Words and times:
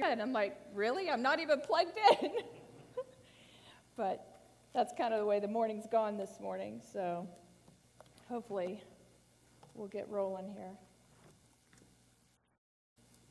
head. 0.00 0.20
I'm 0.20 0.32
like, 0.32 0.56
really? 0.74 1.10
I'm 1.10 1.22
not 1.22 1.40
even 1.40 1.60
plugged 1.60 1.98
in. 2.22 2.30
but 3.96 4.42
that's 4.74 4.92
kind 4.96 5.12
of 5.12 5.20
the 5.20 5.26
way 5.26 5.40
the 5.40 5.48
morning's 5.48 5.86
gone 5.90 6.16
this 6.16 6.38
morning. 6.40 6.80
So 6.92 7.28
hopefully 8.28 8.82
we'll 9.74 9.88
get 9.88 10.08
rolling 10.08 10.52
here. 10.56 10.72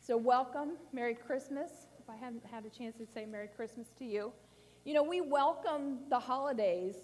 So, 0.01 0.17
welcome. 0.17 0.71
Merry 0.91 1.13
Christmas. 1.13 1.69
If 1.99 2.09
I 2.09 2.15
hadn't 2.15 2.43
had 2.43 2.65
a 2.65 2.69
chance 2.69 2.97
to 2.97 3.05
say 3.05 3.27
Merry 3.27 3.47
Christmas 3.55 3.89
to 3.99 4.05
you, 4.05 4.31
you 4.83 4.95
know, 4.95 5.03
we 5.03 5.21
welcome 5.21 5.99
the 6.09 6.17
holidays 6.17 6.95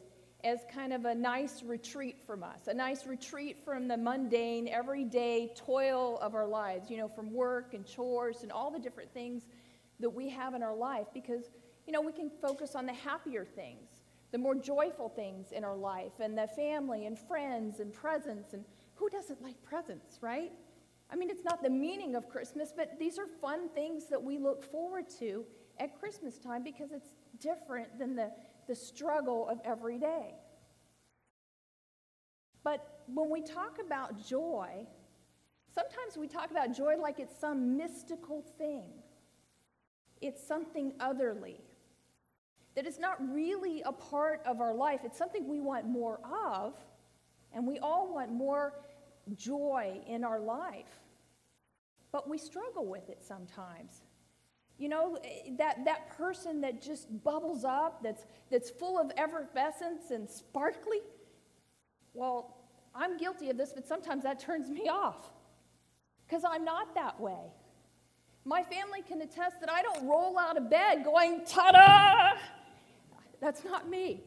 as 0.46 0.60
kind 0.72 0.94
of 0.94 1.06
a 1.06 1.16
nice 1.16 1.64
retreat 1.64 2.22
from 2.22 2.44
us, 2.44 2.68
a 2.68 2.74
nice 2.74 3.08
retreat 3.08 3.58
from 3.66 3.88
the 3.88 3.98
mundane, 3.98 4.68
everyday 4.68 5.52
toil 5.56 6.20
of 6.22 6.36
our 6.36 6.46
lives, 6.46 6.88
you 6.88 6.98
know, 6.98 7.08
from 7.08 7.34
work 7.34 7.74
and 7.74 7.84
chores 7.84 8.44
and 8.44 8.52
all 8.52 8.70
the 8.70 8.78
different 8.78 9.12
things 9.12 9.48
that 10.00 10.10
we 10.10 10.30
have 10.30 10.54
in 10.54 10.62
our 10.62 10.76
life 10.76 11.08
because, 11.16 11.50
you 11.88 11.92
know, 11.92 12.00
we 12.00 12.12
can 12.12 12.30
focus 12.30 12.76
on 12.76 12.86
the 12.86 12.94
happier 12.94 13.44
things, 13.44 14.04
the 14.32 14.38
more 14.38 14.54
joyful 14.54 15.10
things 15.10 15.52
in 15.52 15.64
our 15.64 15.76
life, 15.76 16.14
and 16.20 16.38
the 16.38 16.48
family 16.56 17.08
and 17.08 17.18
friends 17.18 17.80
and 17.80 17.92
presents. 17.92 18.54
And 18.54 18.64
who 18.94 19.10
doesn't 19.10 19.42
like 19.42 19.62
presents, 19.64 20.20
right? 20.22 20.52
I 21.10 21.16
mean, 21.16 21.32
it's 21.32 21.44
not 21.44 21.64
the 21.64 21.72
meaning 21.72 22.16
of 22.16 22.30
Christmas, 22.30 22.72
but 22.76 23.00
these 23.00 23.18
are 23.18 23.28
fun 23.42 23.70
things 23.70 24.06
that 24.12 24.22
we 24.22 24.38
look 24.38 24.64
forward 24.64 25.06
to 25.20 25.44
at 25.80 26.00
Christmas 26.00 26.38
time 26.38 26.64
because 26.64 26.92
it's 26.92 27.14
different 27.40 27.98
than 27.98 28.16
the 28.16 28.32
the 28.68 28.76
struggle 28.76 29.48
of 29.50 29.60
every 29.64 29.98
day. 29.98 30.34
But 32.64 33.04
when 33.14 33.30
we 33.30 33.42
talk 33.42 33.78
about 33.86 34.26
joy, 34.26 34.88
sometimes 35.74 36.18
we 36.18 36.28
talk 36.28 36.52
about 36.52 36.76
joy 36.76 36.96
like 37.00 37.20
it's 37.20 37.38
some 37.38 37.78
mystical 37.78 38.44
thing. 38.58 38.86
It's 40.22 40.46
something 40.46 40.94
otherly. 41.00 41.62
That 42.76 42.86
it's 42.86 43.00
not 43.00 43.18
really 43.34 43.84
a 43.86 43.92
part 43.92 44.42
of 44.46 44.60
our 44.60 44.74
life. 44.74 45.02
It's 45.04 45.18
something 45.18 45.48
we 45.48 45.60
want 45.60 45.86
more 45.86 46.20
of, 46.52 46.74
and 47.54 47.66
we 47.66 47.80
all 47.80 48.14
want 48.14 48.32
more 48.32 48.74
joy 49.36 50.02
in 50.08 50.24
our 50.24 50.40
life. 50.40 51.00
But 52.12 52.28
we 52.28 52.38
struggle 52.38 52.86
with 52.86 53.10
it 53.10 53.22
sometimes. 53.22 54.02
You 54.78 54.90
know, 54.90 55.18
eh, 55.24 55.52
that, 55.58 55.86
that 55.86 56.18
person 56.18 56.62
that 56.62 56.82
just 56.82 57.24
bubbles 57.24 57.64
up, 57.64 58.04
that's, 58.04 58.26
that's 58.52 58.70
full 58.70 59.00
of 59.00 59.12
effervescence 59.18 60.12
and 60.12 60.30
sparkly. 60.30 61.00
Well, 62.14 62.58
I'm 62.94 63.18
guilty 63.18 63.50
of 63.50 63.58
this, 63.58 63.74
but 63.74 63.88
sometimes 63.88 64.24
that 64.24 64.40
turns 64.40 64.70
me 64.70 64.88
off 64.90 65.32
because 66.28 66.44
I'm 66.44 66.66
not 66.66 66.96
that 66.96 67.20
way. 67.20 67.52
My 68.46 68.64
family 68.64 69.02
can 69.02 69.22
attest 69.22 69.60
that 69.60 69.72
I 69.72 69.82
don't 69.82 70.08
roll 70.08 70.38
out 70.38 70.56
of 70.58 70.70
bed 70.70 71.04
going, 71.04 71.46
ta 71.46 71.72
da! 71.72 72.40
That's 73.42 73.64
not 73.64 73.90
me. 73.90 74.24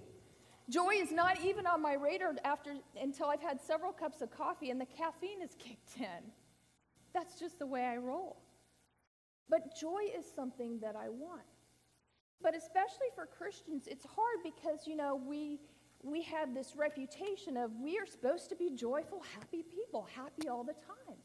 Joy 0.69 0.95
is 0.97 1.11
not 1.11 1.41
even 1.43 1.67
on 1.67 1.81
my 1.81 1.95
radar 1.95 2.35
after, 2.45 2.75
until 3.01 3.27
I've 3.27 3.41
had 3.41 3.61
several 3.61 3.93
cups 3.93 4.21
of 4.21 4.31
coffee 4.31 4.71
and 4.71 4.81
the 4.81 4.87
caffeine 4.87 5.41
has 5.41 5.55
kicked 5.59 5.97
in. 5.99 6.33
That's 7.15 7.39
just 7.39 7.59
the 7.59 7.67
way 7.67 7.85
I 7.85 7.97
roll. 7.97 8.37
But 9.49 9.77
joy 9.79 10.03
is 10.17 10.27
something 10.35 10.79
that 10.81 10.95
I 10.97 11.09
want. 11.09 11.43
But 12.41 12.55
especially 12.57 13.09
for 13.15 13.27
Christians, 13.27 13.87
it's 13.87 14.05
hard 14.05 14.39
because, 14.45 14.87
you 14.87 14.97
know, 14.97 15.17
we, 15.17 15.59
we 16.03 16.23
have 16.23 16.55
this 16.55 16.75
reputation 16.77 17.57
of 17.57 17.73
we 17.83 17.99
are 17.99 18.07
supposed 18.07 18.49
to 18.51 18.57
be 18.57 18.71
joyful, 18.71 19.23
happy 19.35 19.63
people, 19.63 20.07
happy 20.15 20.49
all 20.49 20.63
the 20.63 20.75
time. 20.75 21.17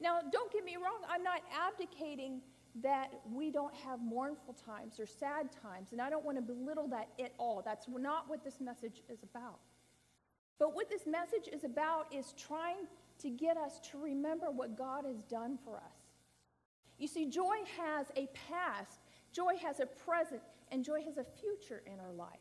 Now, 0.00 0.20
don't 0.32 0.52
get 0.52 0.64
me 0.64 0.76
wrong, 0.76 1.02
I'm 1.10 1.22
not 1.22 1.42
abdicating 1.52 2.40
that 2.82 3.08
we 3.30 3.50
don't 3.50 3.74
have 3.74 4.00
mournful 4.00 4.54
times 4.54 5.00
or 5.00 5.06
sad 5.06 5.50
times, 5.62 5.88
and 5.92 6.00
I 6.00 6.08
don't 6.08 6.24
want 6.24 6.38
to 6.38 6.42
belittle 6.42 6.86
that 6.88 7.08
at 7.22 7.32
all. 7.36 7.62
That's 7.64 7.86
not 7.88 8.28
what 8.28 8.44
this 8.44 8.60
message 8.60 9.02
is 9.08 9.22
about. 9.22 9.58
But 10.58 10.74
what 10.74 10.88
this 10.88 11.06
message 11.06 11.48
is 11.52 11.64
about 11.64 12.12
is 12.14 12.34
trying 12.36 12.86
to 13.20 13.30
get 13.30 13.56
us 13.56 13.80
to 13.90 13.98
remember 13.98 14.50
what 14.50 14.76
God 14.76 15.04
has 15.04 15.22
done 15.22 15.58
for 15.64 15.76
us. 15.76 15.97
You 16.98 17.06
see, 17.06 17.26
joy 17.26 17.56
has 17.80 18.06
a 18.16 18.28
past, 18.48 19.00
joy 19.32 19.56
has 19.62 19.80
a 19.80 19.86
present, 19.86 20.42
and 20.70 20.84
joy 20.84 21.02
has 21.02 21.16
a 21.16 21.24
future 21.24 21.82
in 21.86 22.00
our 22.00 22.12
life. 22.12 22.40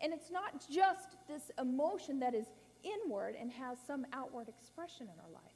And 0.00 0.12
it's 0.12 0.30
not 0.30 0.68
just 0.68 1.16
this 1.28 1.50
emotion 1.60 2.18
that 2.20 2.34
is 2.34 2.46
inward 2.82 3.36
and 3.40 3.50
has 3.52 3.78
some 3.86 4.04
outward 4.12 4.48
expression 4.48 5.06
in 5.06 5.20
our 5.20 5.30
life. 5.32 5.52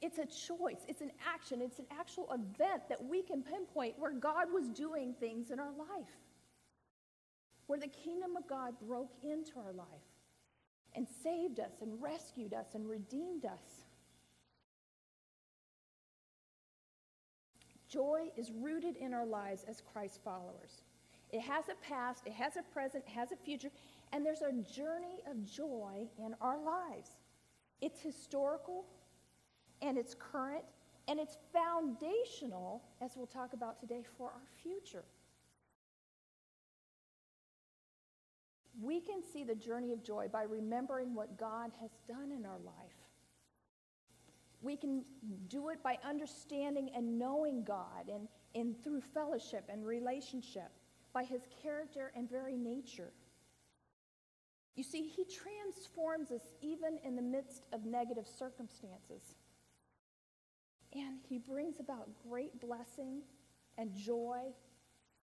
It's 0.00 0.18
a 0.18 0.26
choice, 0.26 0.80
it's 0.86 1.00
an 1.00 1.10
action, 1.26 1.60
it's 1.60 1.78
an 1.78 1.86
actual 1.90 2.28
event 2.32 2.88
that 2.88 3.04
we 3.04 3.22
can 3.22 3.42
pinpoint 3.42 3.98
where 3.98 4.12
God 4.12 4.46
was 4.52 4.68
doing 4.68 5.14
things 5.18 5.50
in 5.50 5.58
our 5.58 5.72
life, 5.72 6.06
where 7.66 7.80
the 7.80 7.88
kingdom 7.88 8.36
of 8.36 8.48
God 8.48 8.74
broke 8.86 9.12
into 9.22 9.58
our 9.58 9.72
life 9.72 9.86
and 10.94 11.06
saved 11.22 11.58
us 11.58 11.72
and 11.82 12.00
rescued 12.00 12.54
us 12.54 12.74
and 12.74 12.88
redeemed 12.88 13.44
us. 13.44 13.77
Joy 17.88 18.28
is 18.36 18.52
rooted 18.52 18.96
in 18.96 19.14
our 19.14 19.26
lives 19.26 19.64
as 19.68 19.80
Christ 19.92 20.20
followers. 20.22 20.82
It 21.30 21.40
has 21.40 21.68
a 21.68 21.74
past, 21.86 22.26
it 22.26 22.32
has 22.32 22.56
a 22.56 22.62
present, 22.62 23.04
it 23.06 23.12
has 23.12 23.32
a 23.32 23.36
future, 23.36 23.70
and 24.12 24.24
there's 24.24 24.42
a 24.42 24.52
journey 24.52 25.20
of 25.30 25.44
joy 25.44 26.08
in 26.18 26.34
our 26.40 26.58
lives. 26.58 27.10
It's 27.80 28.00
historical, 28.00 28.84
and 29.82 29.96
it's 29.98 30.14
current, 30.14 30.64
and 31.06 31.18
it's 31.18 31.36
foundational, 31.52 32.82
as 33.00 33.12
we'll 33.16 33.26
talk 33.26 33.52
about 33.52 33.80
today, 33.80 34.04
for 34.16 34.26
our 34.26 34.46
future. 34.62 35.04
We 38.80 39.00
can 39.00 39.22
see 39.22 39.44
the 39.44 39.54
journey 39.54 39.92
of 39.92 40.04
joy 40.04 40.28
by 40.32 40.42
remembering 40.44 41.14
what 41.14 41.36
God 41.36 41.72
has 41.80 41.90
done 42.06 42.30
in 42.32 42.46
our 42.46 42.58
life. 42.64 42.87
We 44.60 44.76
can 44.76 45.04
do 45.48 45.68
it 45.68 45.82
by 45.82 45.98
understanding 46.04 46.90
and 46.94 47.18
knowing 47.18 47.62
God 47.62 48.10
and, 48.12 48.28
and 48.54 48.82
through 48.82 49.00
fellowship 49.00 49.68
and 49.68 49.86
relationship, 49.86 50.70
by 51.12 51.24
his 51.24 51.42
character 51.62 52.12
and 52.16 52.28
very 52.28 52.56
nature. 52.56 53.12
You 54.74 54.84
see, 54.84 55.08
he 55.08 55.24
transforms 55.24 56.30
us 56.30 56.42
even 56.60 56.98
in 57.04 57.16
the 57.16 57.22
midst 57.22 57.66
of 57.72 57.84
negative 57.84 58.26
circumstances. 58.26 59.22
And 60.94 61.18
he 61.28 61.38
brings 61.38 61.80
about 61.80 62.08
great 62.28 62.60
blessing 62.60 63.22
and 63.76 63.94
joy. 63.94 64.40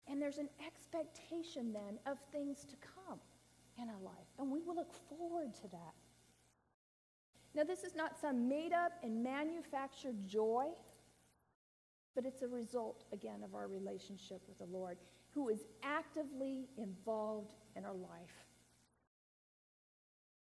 And 0.07 0.21
there's 0.21 0.37
an 0.37 0.49
expectation 0.65 1.73
then 1.73 1.99
of 2.05 2.17
things 2.31 2.65
to 2.65 2.75
come 2.77 3.19
in 3.81 3.89
our 3.89 4.01
life. 4.03 4.27
And 4.39 4.51
we 4.51 4.61
will 4.61 4.75
look 4.75 4.93
forward 5.09 5.53
to 5.55 5.67
that. 5.69 5.93
Now, 7.53 7.63
this 7.63 7.83
is 7.83 7.95
not 7.95 8.19
some 8.19 8.47
made 8.47 8.71
up 8.71 8.93
and 9.03 9.23
manufactured 9.23 10.25
joy, 10.25 10.67
but 12.15 12.25
it's 12.25 12.41
a 12.41 12.47
result, 12.47 13.03
again, 13.11 13.43
of 13.43 13.55
our 13.55 13.67
relationship 13.67 14.41
with 14.47 14.57
the 14.57 14.77
Lord, 14.77 14.97
who 15.31 15.49
is 15.49 15.59
actively 15.83 16.69
involved 16.77 17.55
in 17.75 17.85
our 17.85 17.93
life. 17.93 18.45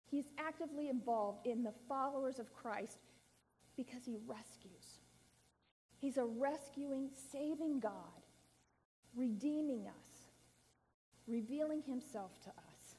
He's 0.09 0.25
actively 0.37 0.89
involved 0.89 1.45
in 1.45 1.63
the 1.63 1.73
followers 1.87 2.39
of 2.39 2.53
Christ 2.53 2.99
because 3.75 4.05
he 4.05 4.17
rescues. 4.25 4.99
He's 5.97 6.17
a 6.17 6.25
rescuing, 6.25 7.09
saving 7.31 7.79
God, 7.79 7.91
redeeming 9.15 9.87
us, 9.87 10.27
revealing 11.27 11.81
himself 11.81 12.31
to 12.43 12.49
us. 12.49 12.95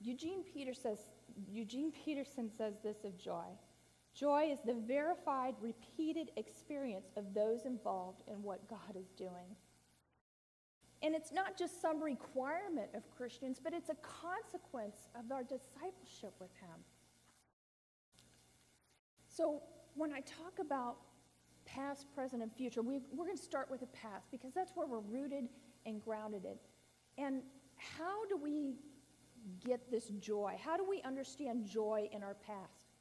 Eugene 0.00 0.44
Peterson 0.44 0.96
says, 0.96 1.06
Eugene 1.50 1.92
Peterson 1.92 2.50
says 2.56 2.74
this 2.82 3.04
of 3.04 3.18
joy 3.18 3.46
joy 4.14 4.48
is 4.52 4.60
the 4.64 4.74
verified, 4.74 5.54
repeated 5.60 6.30
experience 6.36 7.08
of 7.16 7.34
those 7.34 7.64
involved 7.64 8.22
in 8.28 8.42
what 8.42 8.68
God 8.68 8.96
is 8.96 9.10
doing. 9.16 9.56
And 11.02 11.14
it's 11.14 11.32
not 11.32 11.58
just 11.58 11.82
some 11.82 12.02
requirement 12.02 12.90
of 12.94 13.02
Christians, 13.10 13.60
but 13.62 13.74
it's 13.74 13.90
a 13.90 13.96
consequence 13.96 15.08
of 15.18 15.30
our 15.30 15.42
discipleship 15.42 16.32
with 16.40 16.50
Him. 16.60 16.78
So 19.28 19.62
when 19.94 20.12
I 20.12 20.20
talk 20.20 20.60
about 20.60 20.96
past, 21.66 22.06
present, 22.14 22.42
and 22.42 22.52
future, 22.52 22.82
we, 22.82 22.96
are 22.96 23.16
going 23.16 23.36
to 23.36 23.42
start 23.42 23.70
with 23.70 23.80
the 23.80 23.86
past 23.88 24.30
because 24.30 24.52
that's 24.54 24.72
where 24.74 24.86
we're 24.86 25.00
rooted 25.00 25.48
and 25.84 26.02
grounded 26.02 26.44
in. 26.44 27.22
And 27.22 27.42
how 27.76 28.24
do 28.26 28.36
we 28.36 28.76
get 29.64 29.90
this 29.90 30.08
joy? 30.20 30.56
How 30.62 30.76
do 30.76 30.84
we 30.88 31.02
understand 31.02 31.66
joy 31.66 32.08
in 32.12 32.22
our 32.22 32.34
past? 32.34 32.92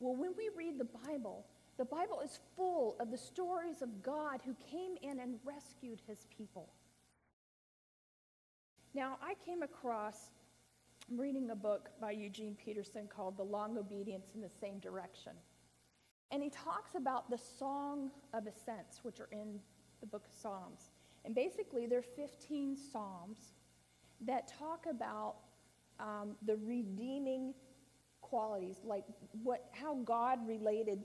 Well, 0.00 0.16
when 0.16 0.32
we 0.36 0.50
read 0.56 0.78
the 0.78 0.88
Bible, 1.06 1.46
the 1.76 1.84
Bible 1.84 2.20
is 2.24 2.38
full 2.56 2.96
of 3.00 3.10
the 3.10 3.18
stories 3.18 3.82
of 3.82 4.02
God 4.02 4.40
who 4.44 4.54
came 4.70 4.96
in 5.02 5.20
and 5.20 5.36
rescued 5.44 6.00
his 6.06 6.26
people. 6.36 6.68
Now, 8.94 9.18
I 9.22 9.34
came 9.44 9.62
across, 9.62 10.30
reading 11.10 11.50
a 11.50 11.56
book 11.56 11.90
by 12.00 12.12
Eugene 12.12 12.54
Peterson 12.54 13.08
called 13.08 13.36
The 13.36 13.42
Long 13.42 13.76
Obedience 13.76 14.28
in 14.34 14.40
the 14.40 14.50
Same 14.60 14.78
Direction. 14.78 15.32
And 16.30 16.42
he 16.42 16.50
talks 16.50 16.94
about 16.94 17.28
the 17.28 17.38
Song 17.38 18.10
of 18.32 18.46
Ascents, 18.46 19.00
which 19.02 19.20
are 19.20 19.28
in 19.32 19.58
the 20.00 20.06
book 20.06 20.26
of 20.26 20.32
Psalms. 20.32 20.90
And 21.24 21.34
basically, 21.34 21.86
there 21.86 21.98
are 21.98 22.02
15 22.02 22.76
Psalms 22.76 23.54
that 24.20 24.52
talk 24.58 24.86
about 24.88 25.36
um, 26.00 26.36
the 26.44 26.56
redeeming 26.56 27.54
qualities, 28.20 28.78
like 28.84 29.04
what, 29.42 29.66
how 29.72 29.96
God 30.04 30.46
related 30.46 31.04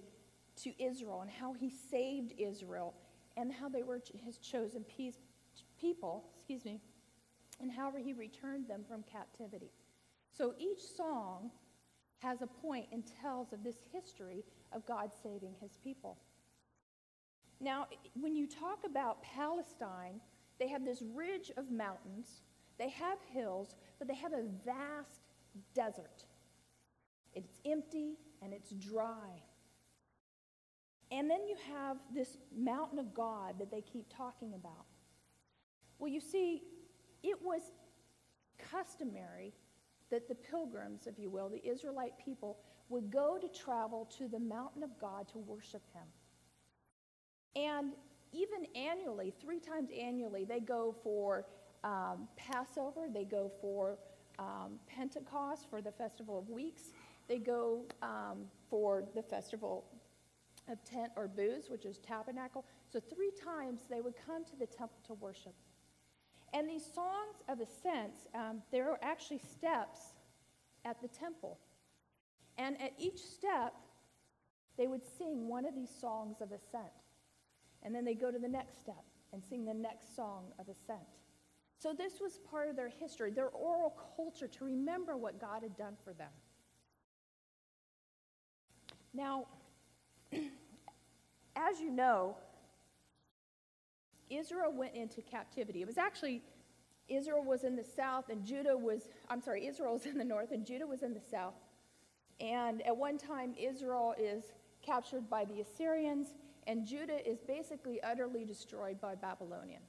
to 0.64 0.84
Israel 0.84 1.22
and 1.22 1.30
how 1.30 1.54
he 1.54 1.70
saved 1.70 2.34
Israel 2.38 2.94
and 3.38 3.52
how 3.52 3.70
they 3.70 3.84
were 3.84 4.02
his 4.24 4.38
chosen 4.38 4.84
peace, 4.84 5.16
people, 5.80 6.26
excuse 6.36 6.66
me, 6.66 6.82
and 7.62 7.72
how 7.72 7.92
he 7.92 8.14
returned 8.14 8.68
them 8.68 8.84
from 8.88 9.04
captivity. 9.04 9.72
So 10.38 10.54
each 10.58 10.82
song 10.96 11.52
has 12.20 12.42
a 12.42 12.48
point 12.48 12.88
and 12.92 13.04
tells 13.22 13.54
of 13.54 13.64
this 13.64 13.78
history 13.92 14.44
of 14.72 14.86
God 14.86 15.12
saving 15.24 15.56
his 15.62 15.78
people. 15.84 16.18
Now, 17.62 17.88
when 18.20 18.36
you 18.36 18.48
talk 18.48 18.80
about 18.86 19.22
Palestine, 19.22 20.22
they 20.60 20.68
have 20.68 20.86
this 20.86 21.02
ridge 21.14 21.52
of 21.58 21.72
mountains, 21.72 22.42
they 22.80 22.90
have 22.90 23.20
hills, 23.32 23.76
but 24.00 24.08
they 24.08 24.16
have 24.16 24.34
a 24.34 24.44
vast 24.66 25.22
desert. 25.76 26.26
It's 27.36 27.60
empty 27.66 28.16
and 28.42 28.54
it's 28.54 28.72
dry. 28.72 29.44
And 31.12 31.30
then 31.30 31.46
you 31.48 31.56
have 31.76 31.98
this 32.14 32.38
mountain 32.56 33.00
of 33.00 33.14
God 33.14 33.56
that 33.60 33.70
they 33.70 33.82
keep 33.82 34.06
talking 34.16 34.54
about. 34.54 34.86
Well, 35.98 36.10
you 36.10 36.22
see, 36.22 36.64
it 37.24 37.38
was 37.44 37.62
customary 38.72 39.54
that 40.10 40.28
the 40.28 40.36
pilgrims, 40.36 41.08
if 41.08 41.20
you 41.20 41.30
will, 41.30 41.50
the 41.50 41.66
Israelite 41.68 42.14
people, 42.24 42.60
would 42.90 43.12
go 43.12 43.38
to 43.38 43.48
travel 43.48 44.10
to 44.18 44.28
the 44.28 44.40
mountain 44.40 44.84
of 44.84 44.90
God 45.00 45.28
to 45.30 45.38
worship 45.40 45.84
him. 45.94 46.08
And 47.56 47.94
even 48.32 48.66
annually, 48.76 49.34
three 49.42 49.60
times 49.60 49.90
annually, 49.98 50.46
they 50.46 50.60
go 50.60 50.96
for 51.04 51.46
um, 51.84 52.28
Passover, 52.36 53.08
they 53.14 53.26
go 53.26 53.52
for 53.62 53.98
um, 54.38 54.80
Pentecost, 54.88 55.70
for 55.70 55.82
the 55.82 55.92
Festival 55.92 56.38
of 56.38 56.50
Weeks, 56.50 56.92
they 57.28 57.38
go 57.38 57.86
um, 58.02 58.46
for 58.70 59.04
the 59.16 59.22
Festival 59.22 59.86
of 60.70 60.84
Tent 60.84 61.12
or 61.16 61.28
Booths, 61.28 61.70
which 61.70 61.86
is 61.86 62.00
Tabernacle. 62.00 62.66
So 62.92 63.00
three 63.00 63.32
times 63.44 63.82
they 63.90 64.02
would 64.02 64.16
come 64.26 64.44
to 64.46 64.56
the 64.56 64.66
temple 64.66 64.98
to 65.08 65.14
worship. 65.16 65.54
And 66.54 66.68
these 66.68 66.84
songs 66.84 67.44
of 67.48 67.60
ascents, 67.60 68.28
um, 68.34 68.62
there 68.72 68.90
are 68.90 69.00
actually 69.04 69.40
steps 69.40 70.00
at 70.86 71.02
the 71.02 71.08
temple. 71.08 71.60
And 72.58 72.82
at 72.82 72.94
each 72.98 73.20
step, 73.20 73.74
they 74.78 74.88
would 74.88 75.04
sing 75.18 75.48
one 75.48 75.66
of 75.66 75.76
these 75.76 75.92
songs 76.02 76.38
of 76.42 76.52
ascent. 76.52 76.92
And 77.84 77.94
then 77.94 78.06
they 78.06 78.16
go 78.16 78.32
to 78.32 78.40
the 78.40 78.48
next 78.48 78.80
step 78.80 79.04
and 79.32 79.44
sing 79.44 79.66
the 79.66 79.74
next 79.74 80.16
song 80.16 80.46
of 80.58 80.68
ascent. 80.68 81.19
So 81.82 81.94
this 81.94 82.20
was 82.20 82.40
part 82.52 82.68
of 82.70 82.76
their 82.76 82.90
history, 82.90 83.32
their 83.32 83.48
oral 83.48 83.96
culture 84.18 84.48
to 84.48 84.66
remember 84.66 85.16
what 85.16 85.40
God 85.40 85.64
had 85.64 85.78
done 85.78 85.96
for 86.04 86.12
them. 86.12 86.32
Now, 89.14 89.46
as 90.34 91.80
you 91.80 91.90
know, 91.90 92.36
Israel 94.30 94.74
went 94.74 94.94
into 94.94 95.22
captivity. 95.22 95.82
It 95.82 95.88
was 95.88 95.98
actually, 95.98 96.42
Israel 97.08 97.44
was 97.44 97.64
in 97.64 97.78
the 97.78 97.84
south 97.84 98.30
and 98.30 98.46
Judah 98.46 98.78
was, 98.78 99.08
I'm 99.30 99.42
sorry, 99.42 99.66
Israel 99.66 99.94
was 99.94 100.06
in 100.06 100.18
the 100.18 100.26
north 100.26 100.52
and 100.52 100.66
Judah 100.66 100.86
was 100.86 101.02
in 101.02 101.14
the 101.14 101.22
south. 101.32 101.56
And 102.42 102.86
at 102.86 102.96
one 102.96 103.18
time, 103.18 103.54
Israel 103.58 104.16
is 104.20 104.44
captured 104.82 105.30
by 105.30 105.46
the 105.46 105.60
Assyrians, 105.60 106.36
and 106.68 106.86
Judah 106.86 107.28
is 107.30 107.40
basically 107.42 108.02
utterly 108.02 108.46
destroyed 108.46 109.02
by 109.02 109.16
Babylonian. 109.16 109.82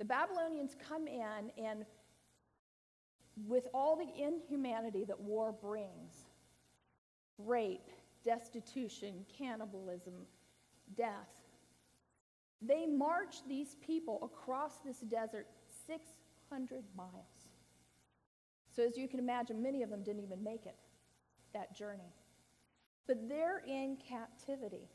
The 0.00 0.04
Babylonians 0.04 0.74
come 0.88 1.06
in, 1.06 1.52
and 1.56 1.86
with 3.46 3.68
all 3.72 3.96
the 3.96 4.08
inhumanity 4.20 5.04
that 5.04 5.20
war 5.20 5.52
brings 5.52 6.24
rape, 7.38 7.88
destitution, 8.24 9.24
cannibalism, 9.38 10.26
death 10.96 11.28
they 12.62 12.86
marched 12.86 13.48
these 13.48 13.76
people 13.86 14.18
across 14.22 14.78
this 14.84 14.98
desert 15.00 15.46
600 15.86 16.84
miles. 16.96 17.48
So, 18.74 18.86
as 18.86 18.96
you 18.96 19.08
can 19.08 19.18
imagine, 19.18 19.62
many 19.62 19.82
of 19.82 19.90
them 19.90 20.02
didn't 20.02 20.22
even 20.22 20.42
make 20.44 20.66
it 20.66 20.76
that 21.54 21.74
journey. 21.74 22.12
But 23.06 23.28
they're 23.28 23.62
in 23.66 23.96
captivity. 23.96 24.88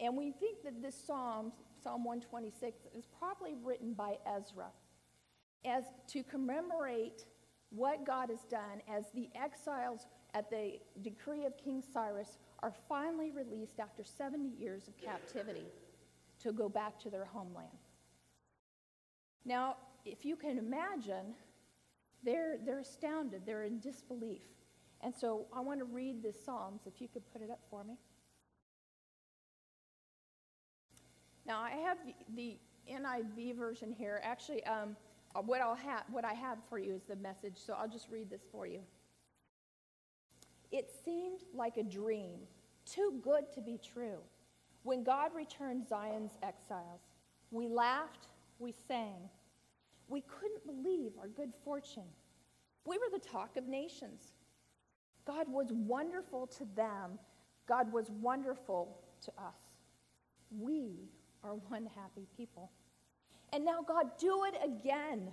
And 0.00 0.16
we 0.16 0.32
think 0.32 0.62
that 0.64 0.82
this 0.82 0.94
psalm, 1.06 1.52
Psalm 1.82 2.04
126, 2.04 2.86
is 2.94 3.06
probably 3.18 3.54
written 3.62 3.94
by 3.94 4.16
Ezra 4.26 4.66
as 5.64 5.84
to 6.08 6.22
commemorate 6.22 7.24
what 7.70 8.06
God 8.06 8.30
has 8.30 8.42
done 8.44 8.82
as 8.88 9.06
the 9.14 9.28
exiles 9.34 10.06
at 10.34 10.50
the 10.50 10.78
decree 11.02 11.44
of 11.46 11.56
King 11.56 11.82
Cyrus 11.92 12.38
are 12.62 12.72
finally 12.88 13.30
released 13.30 13.80
after 13.80 14.04
70 14.04 14.50
years 14.58 14.88
of 14.88 14.96
captivity 14.98 15.66
to 16.42 16.52
go 16.52 16.68
back 16.68 16.98
to 17.00 17.10
their 17.10 17.24
homeland. 17.24 17.68
Now, 19.44 19.76
if 20.04 20.24
you 20.24 20.36
can 20.36 20.58
imagine, 20.58 21.34
they're, 22.24 22.58
they're 22.64 22.80
astounded, 22.80 23.42
they're 23.46 23.64
in 23.64 23.80
disbelief. 23.80 24.42
And 25.00 25.14
so 25.14 25.46
I 25.52 25.60
want 25.60 25.78
to 25.80 25.84
read 25.84 26.22
this 26.22 26.36
Psalms, 26.44 26.82
if 26.86 27.00
you 27.00 27.08
could 27.08 27.22
put 27.32 27.42
it 27.42 27.50
up 27.50 27.60
for 27.70 27.84
me. 27.84 27.94
Now, 31.46 31.60
I 31.60 31.70
have 31.70 31.98
the, 32.04 32.14
the 32.34 32.58
NIV 32.92 33.56
version 33.56 33.92
here. 33.92 34.20
Actually, 34.24 34.64
um, 34.64 34.96
what, 35.44 35.60
I'll 35.60 35.76
ha- 35.76 36.04
what 36.10 36.24
I 36.24 36.32
have 36.32 36.58
for 36.68 36.78
you 36.78 36.94
is 36.94 37.02
the 37.02 37.16
message, 37.16 37.54
so 37.56 37.74
I'll 37.74 37.88
just 37.88 38.08
read 38.10 38.30
this 38.30 38.42
for 38.50 38.66
you. 38.66 38.80
It 40.72 40.90
seemed 41.04 41.40
like 41.54 41.76
a 41.76 41.82
dream, 41.82 42.38
too 42.84 43.20
good 43.22 43.52
to 43.54 43.60
be 43.60 43.78
true. 43.78 44.18
When 44.82 45.04
God 45.04 45.30
returned 45.34 45.86
Zion's 45.88 46.32
exiles, 46.42 47.00
we 47.50 47.68
laughed, 47.68 48.28
we 48.58 48.74
sang. 48.88 49.28
We 50.08 50.22
couldn't 50.22 50.66
believe 50.66 51.12
our 51.20 51.28
good 51.28 51.52
fortune. 51.64 52.04
We 52.84 52.98
were 52.98 53.10
the 53.12 53.24
talk 53.24 53.56
of 53.56 53.66
nations. 53.66 54.32
God 55.26 55.46
was 55.48 55.72
wonderful 55.72 56.46
to 56.46 56.66
them. 56.76 57.18
God 57.68 57.92
was 57.92 58.10
wonderful 58.10 58.98
to 59.24 59.30
us. 59.32 59.58
We 60.56 61.08
are 61.46 61.54
one 61.68 61.88
happy 61.94 62.26
people. 62.36 62.70
And 63.52 63.64
now, 63.64 63.80
God, 63.86 64.18
do 64.18 64.44
it 64.44 64.54
again. 64.64 65.28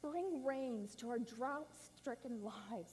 Bring 0.00 0.44
rains 0.44 0.94
to 0.96 1.10
our 1.10 1.18
drought 1.18 1.68
stricken 1.96 2.40
lives. 2.42 2.92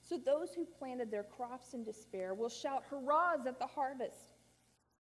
So 0.00 0.18
those 0.18 0.54
who 0.54 0.64
planted 0.64 1.10
their 1.10 1.22
crops 1.22 1.74
in 1.74 1.84
despair 1.84 2.34
will 2.34 2.48
shout 2.48 2.84
hurrahs 2.90 3.46
at 3.46 3.58
the 3.58 3.66
harvest. 3.66 4.32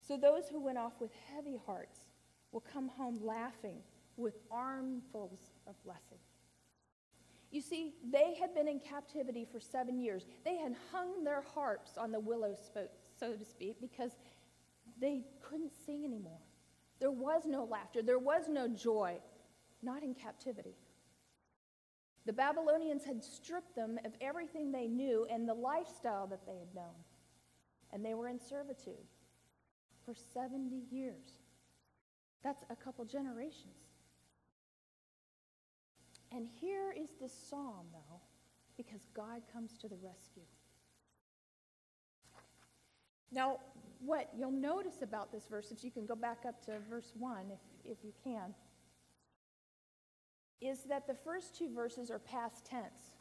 So 0.01 0.17
those 0.17 0.47
who 0.49 0.59
went 0.59 0.77
off 0.77 0.93
with 0.99 1.11
heavy 1.33 1.59
hearts 1.65 1.99
will 2.51 2.63
come 2.73 2.87
home 2.87 3.19
laughing 3.23 3.77
with 4.17 4.35
armfuls 4.51 5.51
of 5.67 5.75
blessing. 5.83 6.17
You 7.51 7.61
see, 7.61 7.93
they 8.11 8.35
had 8.39 8.53
been 8.53 8.67
in 8.67 8.79
captivity 8.79 9.47
for 9.51 9.59
seven 9.59 9.99
years. 9.99 10.25
They 10.45 10.57
had 10.57 10.75
hung 10.91 11.23
their 11.23 11.41
harps 11.41 11.97
on 11.97 12.11
the 12.11 12.19
willow, 12.19 12.55
so 13.19 13.33
to 13.33 13.45
speak, 13.45 13.81
because 13.81 14.11
they 14.99 15.23
couldn't 15.41 15.71
sing 15.85 16.05
anymore. 16.05 16.39
There 16.99 17.11
was 17.11 17.43
no 17.45 17.63
laughter, 17.63 18.01
there 18.01 18.19
was 18.19 18.49
no 18.49 18.67
joy, 18.67 19.17
not 19.81 20.03
in 20.03 20.13
captivity. 20.13 20.75
The 22.25 22.33
Babylonians 22.33 23.05
had 23.05 23.23
stripped 23.23 23.75
them 23.75 23.97
of 24.05 24.11
everything 24.21 24.71
they 24.71 24.87
knew 24.87 25.25
and 25.31 25.47
the 25.47 25.53
lifestyle 25.53 26.27
that 26.27 26.45
they 26.45 26.57
had 26.59 26.75
known. 26.75 26.93
And 27.91 28.05
they 28.05 28.13
were 28.13 28.27
in 28.27 28.39
servitude 28.39 29.07
for 30.05 30.13
70 30.13 30.83
years. 30.91 31.39
That's 32.43 32.63
a 32.69 32.75
couple 32.75 33.05
generations. 33.05 33.89
And 36.31 36.47
here 36.61 36.93
is 36.95 37.09
this 37.19 37.33
psalm, 37.33 37.87
though, 37.91 38.19
because 38.77 39.01
God 39.15 39.41
comes 39.51 39.77
to 39.77 39.87
the 39.87 39.97
rescue. 39.97 40.43
Now, 43.31 43.59
what 43.99 44.29
you'll 44.37 44.51
notice 44.51 45.01
about 45.01 45.31
this 45.31 45.45
verse, 45.49 45.71
if 45.71 45.83
you 45.83 45.91
can 45.91 46.05
go 46.05 46.15
back 46.15 46.39
up 46.47 46.63
to 46.65 46.73
verse 46.89 47.11
1, 47.17 47.45
if, 47.51 47.91
if 47.91 47.97
you 48.03 48.13
can, 48.23 48.53
is 50.61 50.83
that 50.83 51.07
the 51.07 51.13
first 51.13 51.57
two 51.57 51.73
verses 51.73 52.09
are 52.09 52.19
past 52.19 52.65
tense. 52.65 53.13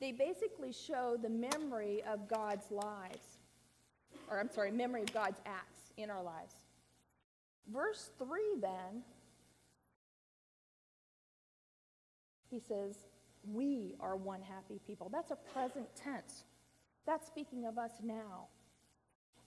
They 0.00 0.12
basically 0.12 0.72
show 0.72 1.16
the 1.20 1.30
memory 1.30 2.02
of 2.10 2.28
God's 2.28 2.70
lives, 2.70 3.38
or 4.30 4.38
I'm 4.38 4.50
sorry, 4.50 4.70
memory 4.70 5.02
of 5.02 5.12
God's 5.12 5.40
acts 5.46 5.92
in 5.96 6.10
our 6.10 6.22
lives. 6.22 6.54
Verse 7.72 8.10
3 8.18 8.28
then, 8.60 9.02
he 12.50 12.60
says, 12.60 12.96
We 13.44 13.94
are 14.00 14.16
one 14.16 14.42
happy 14.42 14.80
people. 14.86 15.10
That's 15.12 15.30
a 15.30 15.36
present 15.36 15.86
tense. 15.96 16.44
That's 17.06 17.26
speaking 17.26 17.66
of 17.66 17.78
us 17.78 17.92
now. 18.02 18.48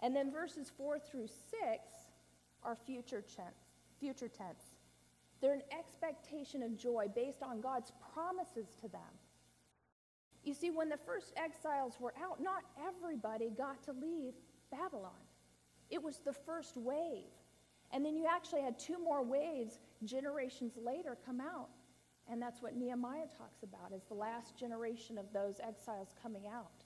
And 0.02 0.16
then 0.16 0.32
verses 0.32 0.72
4 0.78 1.00
through 1.00 1.28
6 1.28 1.34
are 2.64 2.76
future 2.76 3.22
tense. 3.22 3.76
Future 4.00 4.30
tense. 4.30 4.64
They're 5.42 5.54
an 5.54 5.64
expectation 5.78 6.64
of 6.64 6.78
joy 6.78 7.08
based 7.14 7.44
on 7.44 7.62
God's 7.62 7.92
promises 8.14 8.76
to 8.82 8.88
them. 8.90 9.02
You 10.44 10.54
see, 10.54 10.70
when 10.70 10.90
the 10.90 10.98
first 10.98 11.34
exiles 11.38 11.98
were 12.00 12.14
out, 12.22 12.42
not 12.42 12.64
everybody 12.88 13.50
got 13.50 13.84
to 13.84 13.92
leave 13.92 14.34
Babylon. 14.72 15.12
It 15.90 16.02
was 16.02 16.20
the 16.20 16.34
first 16.34 16.78
wave. 16.78 17.32
And 17.92 18.06
then 18.06 18.16
you 18.16 18.26
actually 18.30 18.62
had 18.62 18.78
two 18.78 19.00
more 19.04 19.24
waves 19.24 19.80
generations 20.06 20.74
later 20.78 21.18
come 21.26 21.42
out. 21.42 21.70
And 22.32 22.42
that's 22.42 22.62
what 22.62 22.76
Nehemiah 22.76 23.28
talks 23.38 23.64
about 23.64 23.92
is 23.96 24.04
the 24.08 24.14
last 24.14 24.56
generation 24.56 25.18
of 25.18 25.26
those 25.34 25.60
exiles 25.66 26.14
coming 26.22 26.44
out. 26.48 26.79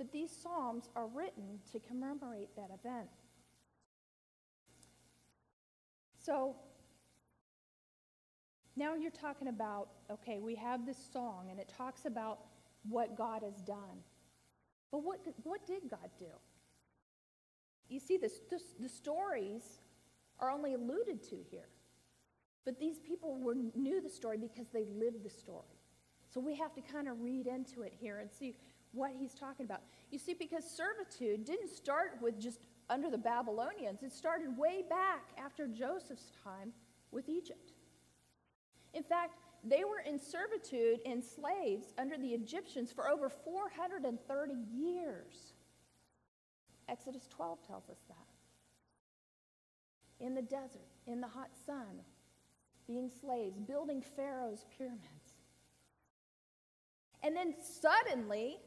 But 0.00 0.12
these 0.12 0.30
psalms 0.30 0.88
are 0.96 1.06
written 1.06 1.58
to 1.72 1.78
commemorate 1.78 2.48
that 2.56 2.70
event. 2.72 3.10
So 6.24 6.56
now 8.76 8.94
you're 8.94 9.10
talking 9.10 9.48
about, 9.48 9.88
okay, 10.10 10.38
we 10.38 10.54
have 10.54 10.86
this 10.86 10.96
song 11.12 11.48
and 11.50 11.60
it 11.60 11.70
talks 11.76 12.06
about 12.06 12.38
what 12.88 13.14
God 13.14 13.42
has 13.42 13.60
done. 13.60 14.00
But 14.90 15.04
what, 15.04 15.20
what 15.42 15.66
did 15.66 15.82
God 15.90 16.08
do? 16.18 16.32
You 17.90 18.00
see, 18.00 18.16
this, 18.16 18.40
the 18.80 18.88
stories 18.88 19.80
are 20.38 20.50
only 20.50 20.72
alluded 20.72 21.22
to 21.24 21.36
here. 21.50 21.68
But 22.64 22.80
these 22.80 22.98
people 23.00 23.38
were, 23.38 23.54
knew 23.54 24.00
the 24.00 24.08
story 24.08 24.38
because 24.38 24.68
they 24.72 24.86
lived 24.98 25.22
the 25.24 25.30
story. 25.30 25.76
So 26.32 26.40
we 26.40 26.56
have 26.56 26.72
to 26.72 26.80
kind 26.80 27.06
of 27.06 27.20
read 27.20 27.46
into 27.46 27.82
it 27.82 27.92
here 28.00 28.20
and 28.20 28.30
see 28.30 28.54
what 28.92 29.12
he's 29.18 29.34
talking 29.34 29.66
about. 29.66 29.82
You 30.10 30.18
see, 30.18 30.34
because 30.34 30.64
servitude 30.64 31.44
didn't 31.44 31.70
start 31.70 32.18
with 32.20 32.40
just 32.40 32.66
under 32.88 33.10
the 33.10 33.18
Babylonians, 33.18 34.02
it 34.02 34.12
started 34.12 34.56
way 34.56 34.82
back 34.88 35.30
after 35.38 35.66
Joseph's 35.68 36.32
time 36.44 36.72
with 37.12 37.28
Egypt. 37.28 37.72
In 38.92 39.02
fact, 39.02 39.34
they 39.62 39.84
were 39.84 40.00
in 40.06 40.18
servitude 40.18 41.00
and 41.06 41.22
slaves 41.22 41.94
under 41.98 42.16
the 42.16 42.28
Egyptians 42.28 42.90
for 42.90 43.08
over 43.08 43.28
430 43.28 44.54
years. 44.72 45.52
Exodus 46.88 47.28
12 47.28 47.66
tells 47.66 47.88
us 47.88 48.00
that. 48.08 48.16
In 50.24 50.34
the 50.34 50.42
desert, 50.42 50.88
in 51.06 51.20
the 51.20 51.28
hot 51.28 51.50
sun, 51.66 52.02
being 52.86 53.10
slaves, 53.20 53.60
building 53.60 54.02
Pharaoh's 54.16 54.64
pyramids. 54.76 55.04
And 57.22 57.36
then 57.36 57.54
suddenly, 57.60 58.58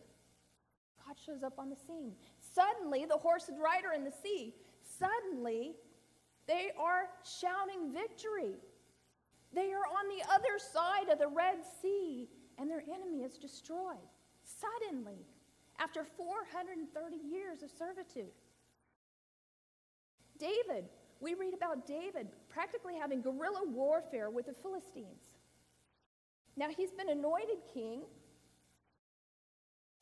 God 1.05 1.15
shows 1.25 1.43
up 1.43 1.60
on 1.60 1.69
the 1.69 1.75
scene. 1.75 2.13
Suddenly, 2.39 3.05
the 3.05 3.17
horse 3.17 3.50
and 3.50 3.62
rider 3.62 3.91
in 3.95 4.03
the 4.03 4.12
sea. 4.12 4.53
Suddenly, 4.83 5.74
they 6.48 6.72
are 6.77 7.10
shouting 7.24 7.93
victory. 7.93 8.55
They 9.53 9.72
are 9.72 9.86
on 9.86 10.07
the 10.10 10.24
other 10.31 10.57
side 10.57 11.12
of 11.12 11.19
the 11.19 11.27
Red 11.27 11.57
Sea, 11.81 12.27
and 12.57 12.69
their 12.69 12.81
enemy 12.81 13.24
is 13.24 13.38
destroyed. 13.38 14.10
Suddenly, 14.43 15.25
after 15.79 16.03
430 16.03 17.15
years 17.15 17.63
of 17.63 17.69
servitude. 17.69 18.31
David, 20.39 20.86
we 21.19 21.36
read 21.36 21.53
about 21.53 21.88
David 21.88 22.27
practically 22.50 22.95
having 23.00 23.22
guerrilla 23.22 23.63
warfare 23.67 24.29
with 24.29 24.48
the 24.48 24.53
Philistines. 24.53 25.38
Now, 26.55 26.67
he's 26.69 26.91
been 26.91 27.10
anointed 27.10 27.57
king, 27.74 28.01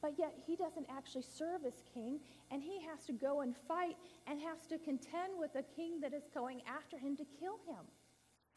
but 0.02 0.14
yet 0.18 0.34
he 0.46 0.56
doesn't 0.56 0.88
actually 0.90 1.24
serve 1.24 1.66
as 1.66 1.84
king, 1.94 2.20
and 2.50 2.62
he 2.62 2.82
has 2.90 3.06
to 3.06 3.14
go 3.14 3.42
and 3.42 3.56
fight 3.68 3.96
and 4.28 4.40
has 4.40 4.66
to 4.68 4.78
contend 4.80 5.34
with 5.38 5.56
a 5.56 5.64
king 5.76 6.00
that 6.02 6.14
is 6.14 6.24
going 6.34 6.62
after 6.68 6.98
him 6.98 7.16
to 7.18 7.26
kill 7.40 7.60
him 7.68 7.86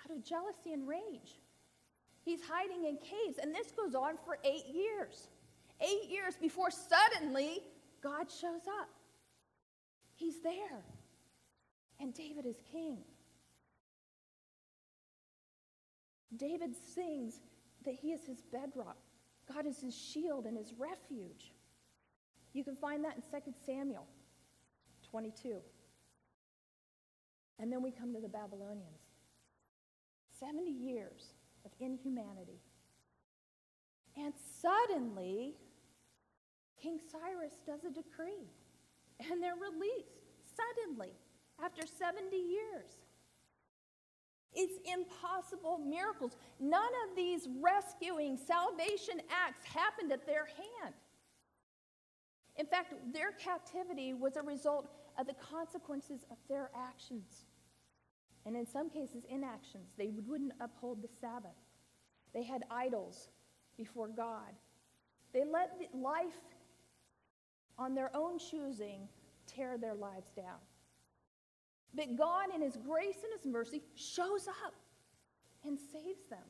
out 0.04 0.16
of 0.16 0.24
jealousy 0.24 0.72
and 0.72 0.88
rage. 0.88 1.40
He's 2.24 2.40
hiding 2.48 2.86
in 2.86 2.96
caves, 2.96 3.38
and 3.40 3.54
this 3.54 3.70
goes 3.72 3.94
on 3.94 4.16
for 4.24 4.38
eight 4.44 4.66
years. 4.72 5.28
Eight 5.80 6.08
years 6.08 6.36
before 6.40 6.70
suddenly 6.70 7.60
God 8.02 8.30
shows 8.30 8.62
up. 8.80 8.88
He's 10.14 10.40
there. 10.40 10.84
And 12.00 12.14
David 12.14 12.46
is 12.46 12.56
king. 12.72 12.98
David 16.36 16.74
sings 16.94 17.40
that 17.84 17.94
he 17.94 18.12
is 18.12 18.24
his 18.26 18.40
bedrock. 18.52 18.96
God 19.52 19.66
is 19.66 19.80
his 19.80 19.96
shield 19.96 20.46
and 20.46 20.56
his 20.56 20.72
refuge. 20.78 21.52
You 22.52 22.64
can 22.64 22.76
find 22.76 23.04
that 23.04 23.16
in 23.16 23.22
2 23.22 23.52
Samuel 23.66 24.06
22. 25.10 25.56
And 27.58 27.72
then 27.72 27.82
we 27.82 27.90
come 27.90 28.12
to 28.14 28.20
the 28.20 28.28
Babylonians. 28.28 29.04
70 30.40 30.70
years 30.70 31.34
of 31.64 31.70
inhumanity. 31.78 32.60
And 34.16 34.32
suddenly, 34.60 35.54
King 36.80 36.98
Cyrus 37.10 37.54
does 37.66 37.84
a 37.84 37.90
decree, 37.90 38.46
and 39.18 39.42
they're 39.42 39.54
released 39.54 40.20
suddenly 40.44 41.12
after 41.62 41.86
70 41.86 42.36
years. 42.36 43.03
It's 44.54 44.78
impossible 44.90 45.78
miracles. 45.78 46.37
None 46.61 46.92
of 47.08 47.16
these 47.16 47.49
rescuing 47.61 48.37
salvation 48.37 49.20
acts 49.30 49.64
happened 49.64 50.12
at 50.12 50.26
their 50.26 50.46
hand. 50.46 50.94
In 52.56 52.66
fact, 52.66 52.94
their 53.12 53.32
captivity 53.32 54.14
was 54.14 54.37
a 54.37 54.42
result 54.42 54.88
of 55.18 55.26
the 55.26 55.34
consequences 55.34 56.25
of 56.30 56.37
their 56.49 56.70
actions 56.76 57.46
and 58.46 58.56
in 58.56 58.66
some 58.66 58.90
cases, 58.90 59.25
inactions. 59.28 59.92
They 59.96 60.11
wouldn't 60.26 60.52
uphold 60.61 61.02
the 61.02 61.08
Sabbath. 61.20 61.56
They 62.34 62.42
had 62.42 62.64
idols 62.70 63.28
before 63.76 64.08
God. 64.08 64.52
They 65.32 65.44
let 65.44 65.70
life 65.94 66.38
on 67.78 67.94
their 67.94 68.11
own 68.14 68.38
choosing 68.38 69.08
tear 69.46 69.78
their 69.78 69.94
lives 69.94 70.30
down. 70.37 70.61
But 71.94 72.16
God, 72.16 72.46
in 72.54 72.60
His 72.60 72.76
grace 72.76 73.18
and 73.22 73.32
His 73.36 73.46
mercy, 73.46 73.82
shows 73.94 74.48
up 74.48 74.74
and 75.64 75.78
saves 75.78 76.24
them. 76.28 76.44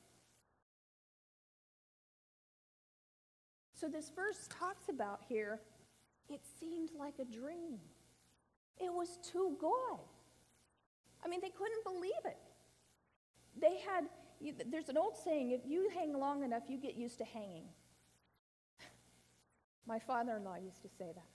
So, 3.75 3.89
this 3.89 4.11
verse 4.15 4.49
talks 4.49 4.89
about 4.89 5.21
here, 5.29 5.61
it 6.31 6.41
seemed 6.59 6.91
like 6.99 7.15
a 7.21 7.25
dream. 7.25 7.79
It 8.79 8.93
was 8.93 9.19
too 9.23 9.57
good. 9.61 10.01
I 11.25 11.29
mean, 11.29 11.41
they 11.41 11.51
couldn't 11.51 11.85
believe 11.85 12.13
it. 12.25 12.39
They 13.61 13.79
had, 13.79 14.05
there's 14.71 14.89
an 14.89 14.97
old 14.97 15.17
saying 15.17 15.53
if 15.53 15.61
you 15.67 15.91
hang 15.95 16.19
long 16.19 16.43
enough, 16.43 16.65
you 16.69 16.79
get 16.79 16.95
used 16.95 17.19
to 17.19 17.25
hanging. 17.25 17.65
My 19.87 19.99
father 19.99 20.37
in 20.37 20.45
law 20.45 20.57
used 20.57 20.83
to 20.83 20.89
say 20.89 21.13
that. 21.15 21.29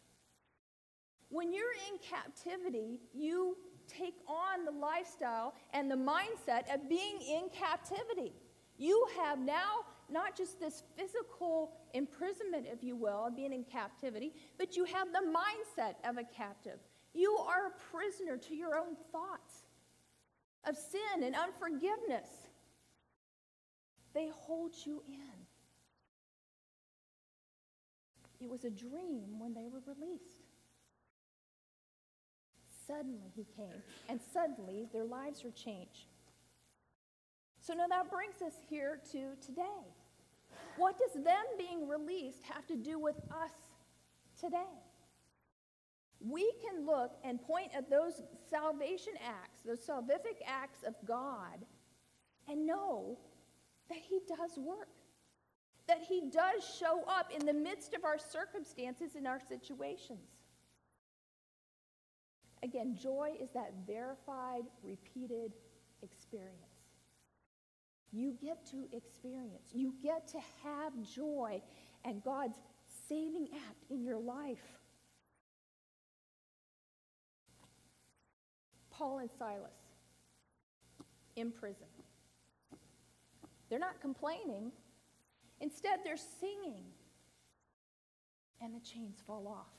When 1.29 1.53
you're 1.53 1.73
in 1.91 1.99
captivity, 1.99 2.99
you 3.13 3.57
take 3.89 4.15
on 4.27 4.65
the 4.65 4.71
lifestyle 4.71 5.53
and 5.73 5.89
the 5.89 5.95
mindset 5.95 6.73
of 6.73 6.87
being 6.87 7.19
in 7.21 7.49
captivity. 7.49 8.33
You 8.77 9.07
have 9.17 9.39
now 9.39 9.85
not 10.09 10.37
just 10.37 10.59
this 10.59 10.83
physical 10.95 11.73
imprisonment, 11.93 12.65
if 12.71 12.83
you 12.83 12.95
will, 12.95 13.25
of 13.25 13.35
being 13.35 13.53
in 13.53 13.63
captivity, 13.63 14.33
but 14.57 14.77
you 14.77 14.85
have 14.85 15.09
the 15.11 15.19
mindset 15.19 15.95
of 16.09 16.17
a 16.17 16.23
captive. 16.23 16.79
You 17.13 17.37
are 17.37 17.67
a 17.67 17.91
prisoner 17.91 18.37
to 18.37 18.55
your 18.55 18.77
own 18.77 18.95
thoughts 19.11 19.65
of 20.65 20.77
sin 20.77 21.23
and 21.23 21.35
unforgiveness. 21.35 22.29
They 24.13 24.29
hold 24.33 24.75
you 24.85 25.03
in. 25.07 25.39
It 28.39 28.49
was 28.49 28.63
a 28.63 28.69
dream 28.69 29.39
when 29.39 29.53
they 29.53 29.67
were 29.67 29.81
released. 29.85 30.38
Suddenly 32.89 33.31
he 33.35 33.45
came, 33.55 33.83
and 34.09 34.19
suddenly 34.33 34.87
their 34.91 35.05
lives 35.05 35.43
were 35.43 35.51
changed. 35.51 36.07
So 37.61 37.73
now 37.73 37.87
that 37.87 38.09
brings 38.09 38.41
us 38.41 38.55
here 38.67 38.99
to 39.11 39.35
today. 39.45 39.85
What 40.77 40.95
does 40.97 41.23
them 41.23 41.45
being 41.57 41.87
released 41.87 42.43
have 42.51 42.65
to 42.67 42.75
do 42.75 42.97
with 42.97 43.17
us 43.31 43.51
today? 44.39 44.79
we 46.19 46.51
can 46.61 46.85
look 46.85 47.13
and 47.23 47.41
point 47.41 47.71
at 47.75 47.89
those 47.89 48.21
salvation 48.49 49.13
acts, 49.25 49.61
those 49.65 49.79
salvific 49.79 50.41
acts 50.45 50.83
of 50.85 50.93
God, 51.05 51.65
and 52.47 52.65
know 52.65 53.17
that 53.89 53.99
He 53.99 54.19
does 54.27 54.57
work, 54.57 54.89
that 55.87 56.01
He 56.07 56.23
does 56.29 56.63
show 56.77 57.03
up 57.07 57.31
in 57.33 57.45
the 57.45 57.53
midst 57.53 57.93
of 57.93 58.03
our 58.03 58.17
circumstances 58.17 59.15
and 59.15 59.27
our 59.27 59.39
situations. 59.39 60.38
Again, 62.63 62.97
joy 63.01 63.33
is 63.39 63.49
that 63.53 63.73
verified, 63.87 64.63
repeated 64.83 65.53
experience. 66.03 66.55
You 68.11 68.35
get 68.41 68.65
to 68.71 68.85
experience, 68.91 69.71
you 69.71 69.93
get 70.01 70.27
to 70.29 70.39
have 70.63 70.93
joy 71.03 71.61
and 72.03 72.23
God's 72.23 72.57
saving 73.07 73.49
act 73.53 73.85
in 73.89 74.03
your 74.03 74.17
life. 74.17 74.79
Paul 78.89 79.19
and 79.19 79.29
Silas 79.37 79.71
in 81.35 81.51
prison. 81.51 81.87
They're 83.69 83.79
not 83.79 84.01
complaining. 84.01 84.71
Instead, 85.61 85.99
they're 86.03 86.17
singing. 86.17 86.83
And 88.61 88.75
the 88.75 88.79
chains 88.79 89.19
fall 89.25 89.47
off. 89.47 89.78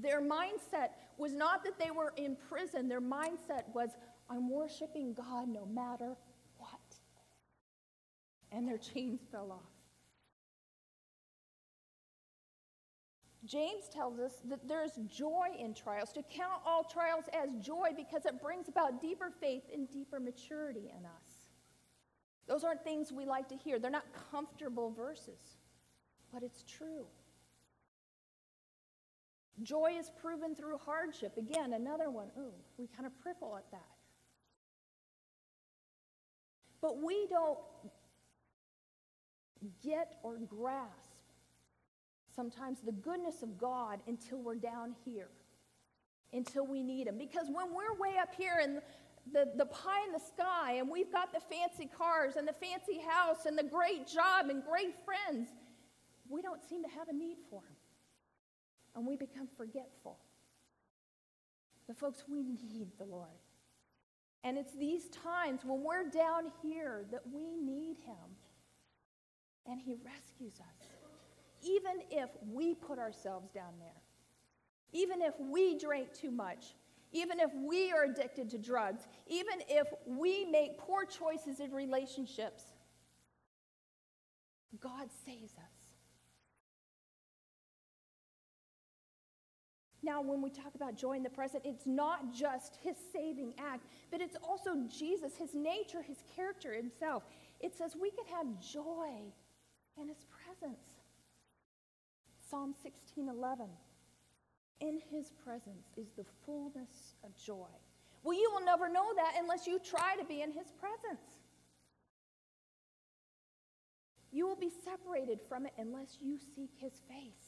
Their 0.00 0.20
mindset 0.20 0.90
was 1.16 1.32
not 1.32 1.64
that 1.64 1.78
they 1.78 1.90
were 1.90 2.12
in 2.16 2.36
prison, 2.48 2.88
their 2.88 3.00
mindset 3.00 3.64
was, 3.74 3.90
I'm 4.28 4.50
worshiping 4.50 5.14
God 5.14 5.48
no 5.48 5.66
matter 5.66 6.16
what. 6.58 6.70
And 8.52 8.68
their 8.68 8.78
chains 8.78 9.20
fell 9.30 9.52
off. 9.52 9.76
James 13.46 13.88
tells 13.88 14.18
us 14.18 14.42
that 14.48 14.66
there's 14.66 14.98
joy 15.06 15.46
in 15.58 15.72
trials, 15.72 16.12
to 16.12 16.22
count 16.22 16.60
all 16.66 16.82
trials 16.82 17.24
as 17.32 17.48
joy 17.64 17.90
because 17.96 18.26
it 18.26 18.42
brings 18.42 18.68
about 18.68 19.00
deeper 19.00 19.30
faith 19.40 19.62
and 19.72 19.88
deeper 19.88 20.18
maturity 20.18 20.90
in 20.98 21.06
us. 21.06 21.46
Those 22.48 22.64
aren't 22.64 22.82
things 22.82 23.12
we 23.12 23.24
like 23.24 23.48
to 23.48 23.56
hear. 23.56 23.78
They're 23.78 23.90
not 23.90 24.06
comfortable 24.30 24.90
verses, 24.90 25.58
but 26.32 26.42
it's 26.42 26.64
true. 26.64 27.06
Joy 29.62 29.94
is 29.98 30.10
proven 30.20 30.54
through 30.54 30.78
hardship. 30.78 31.36
Again, 31.36 31.72
another 31.72 32.10
one. 32.10 32.28
Ooh, 32.38 32.52
we 32.76 32.86
kind 32.86 33.06
of 33.06 33.18
prickle 33.20 33.56
at 33.56 33.70
that. 33.70 33.80
But 36.82 37.02
we 37.02 37.26
don't 37.30 37.58
get 39.82 40.16
or 40.22 40.36
grasp 40.38 41.16
sometimes 42.34 42.78
the 42.84 42.92
goodness 42.92 43.42
of 43.42 43.56
God 43.58 44.00
until 44.06 44.38
we're 44.38 44.56
down 44.56 44.94
here, 45.06 45.30
until 46.34 46.66
we 46.66 46.82
need 46.82 47.08
Him. 47.08 47.16
Because 47.16 47.46
when 47.46 47.74
we're 47.74 47.98
way 47.98 48.18
up 48.20 48.34
here 48.36 48.60
and 48.62 48.82
the, 49.32 49.50
the 49.56 49.66
pie 49.66 50.04
in 50.06 50.12
the 50.12 50.20
sky 50.20 50.74
and 50.74 50.88
we've 50.88 51.10
got 51.10 51.32
the 51.32 51.40
fancy 51.40 51.86
cars 51.86 52.36
and 52.36 52.46
the 52.46 52.52
fancy 52.52 53.00
house 53.00 53.46
and 53.46 53.56
the 53.56 53.64
great 53.64 54.06
job 54.06 54.50
and 54.50 54.62
great 54.62 54.94
friends, 55.04 55.48
we 56.28 56.42
don't 56.42 56.62
seem 56.62 56.82
to 56.82 56.90
have 56.90 57.08
a 57.08 57.12
need 57.12 57.38
for 57.48 57.60
Him. 57.60 57.76
And 58.96 59.06
we 59.06 59.16
become 59.16 59.46
forgetful. 59.56 60.18
But, 61.86 61.98
folks, 61.98 62.24
we 62.28 62.42
need 62.42 62.88
the 62.98 63.04
Lord. 63.04 63.28
And 64.42 64.58
it's 64.58 64.72
these 64.74 65.08
times 65.10 65.60
when 65.64 65.84
we're 65.84 66.08
down 66.08 66.50
here 66.62 67.04
that 67.12 67.22
we 67.32 67.56
need 67.56 67.98
Him. 68.04 68.34
And 69.66 69.80
He 69.80 69.96
rescues 70.04 70.58
us 70.60 70.88
even 71.62 72.02
if 72.10 72.30
we 72.52 72.74
put 72.74 72.98
ourselves 72.98 73.50
down 73.50 73.72
there, 73.78 74.02
even 74.92 75.20
if 75.20 75.34
we 75.38 75.78
drink 75.78 76.12
too 76.12 76.30
much, 76.30 76.74
even 77.12 77.40
if 77.40 77.50
we 77.54 77.90
are 77.92 78.04
addicted 78.04 78.50
to 78.50 78.58
drugs, 78.58 79.06
even 79.26 79.60
if 79.68 79.86
we 80.06 80.44
make 80.44 80.78
poor 80.78 81.04
choices 81.04 81.60
in 81.60 81.72
relationships, 81.72 82.64
God 84.80 85.08
saves 85.24 85.52
us. 85.56 85.75
Now, 90.06 90.22
when 90.22 90.40
we 90.40 90.50
talk 90.50 90.76
about 90.76 90.96
joy 90.96 91.14
in 91.16 91.24
the 91.24 91.30
present, 91.30 91.64
it's 91.66 91.84
not 91.84 92.32
just 92.32 92.78
his 92.80 92.94
saving 93.12 93.54
act, 93.58 93.86
but 94.12 94.20
it's 94.20 94.36
also 94.40 94.76
Jesus, 94.88 95.32
his 95.36 95.52
nature, 95.52 96.00
his 96.00 96.18
character, 96.36 96.72
himself. 96.72 97.24
It 97.58 97.74
says 97.76 97.96
we 98.00 98.12
can 98.12 98.24
have 98.26 98.46
joy 98.60 99.10
in 100.00 100.06
his 100.06 100.24
presence. 100.30 100.86
Psalm 102.48 102.72
16:11. 102.72 103.68
In 104.78 105.00
his 105.10 105.32
presence 105.44 105.90
is 105.96 106.12
the 106.16 106.24
fullness 106.44 107.16
of 107.24 107.34
joy. 107.34 107.72
Well, 108.22 108.38
you 108.38 108.48
will 108.52 108.64
never 108.64 108.88
know 108.88 109.12
that 109.16 109.34
unless 109.36 109.66
you 109.66 109.80
try 109.80 110.14
to 110.16 110.24
be 110.24 110.40
in 110.40 110.52
his 110.52 110.70
presence. 110.78 111.40
You 114.30 114.46
will 114.46 114.56
be 114.56 114.70
separated 114.84 115.40
from 115.48 115.66
it 115.66 115.72
unless 115.78 116.18
you 116.20 116.38
seek 116.54 116.70
his 116.76 117.00
face. 117.08 117.45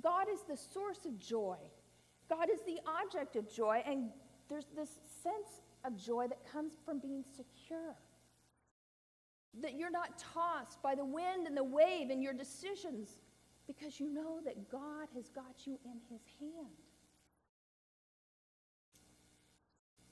God 0.00 0.26
is 0.32 0.42
the 0.48 0.56
source 0.56 1.04
of 1.04 1.18
joy. 1.18 1.58
God 2.28 2.48
is 2.52 2.60
the 2.62 2.78
object 3.02 3.36
of 3.36 3.52
joy, 3.52 3.82
and 3.86 4.10
there's 4.48 4.68
this 4.74 4.98
sense 5.22 5.60
of 5.84 5.96
joy 5.96 6.26
that 6.28 6.50
comes 6.50 6.74
from 6.84 6.98
being 6.98 7.24
secure. 7.36 7.94
That 9.60 9.74
you're 9.74 9.90
not 9.90 10.18
tossed 10.18 10.82
by 10.82 10.94
the 10.94 11.04
wind 11.04 11.46
and 11.46 11.56
the 11.56 11.64
wave 11.64 12.10
in 12.10 12.22
your 12.22 12.32
decisions 12.32 13.18
because 13.66 14.00
you 14.00 14.12
know 14.12 14.40
that 14.44 14.70
God 14.70 15.08
has 15.14 15.28
got 15.28 15.66
you 15.66 15.78
in 15.84 16.00
his 16.10 16.22
hand. 16.40 16.68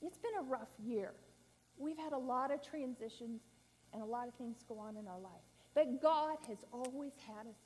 It's 0.03 0.19
been 0.19 0.35
a 0.39 0.43
rough 0.43 0.69
year. 0.83 1.13
We've 1.79 1.99
had 1.99 2.13
a 2.13 2.19
lot 2.19 2.53
of 2.53 2.63
transitions 2.63 3.41
and 3.93 4.03
a 4.03 4.07
lot 4.07 4.29
of 4.29 4.35
things 4.35 4.65
go 4.69 4.79
on 4.79 4.97
in 4.97 5.09
our 5.09 5.19
life. 5.19 5.33
But 5.75 6.01
God 6.03 6.37
has 6.49 6.59
always 6.73 7.13
had 7.27 7.47
us. 7.47 7.57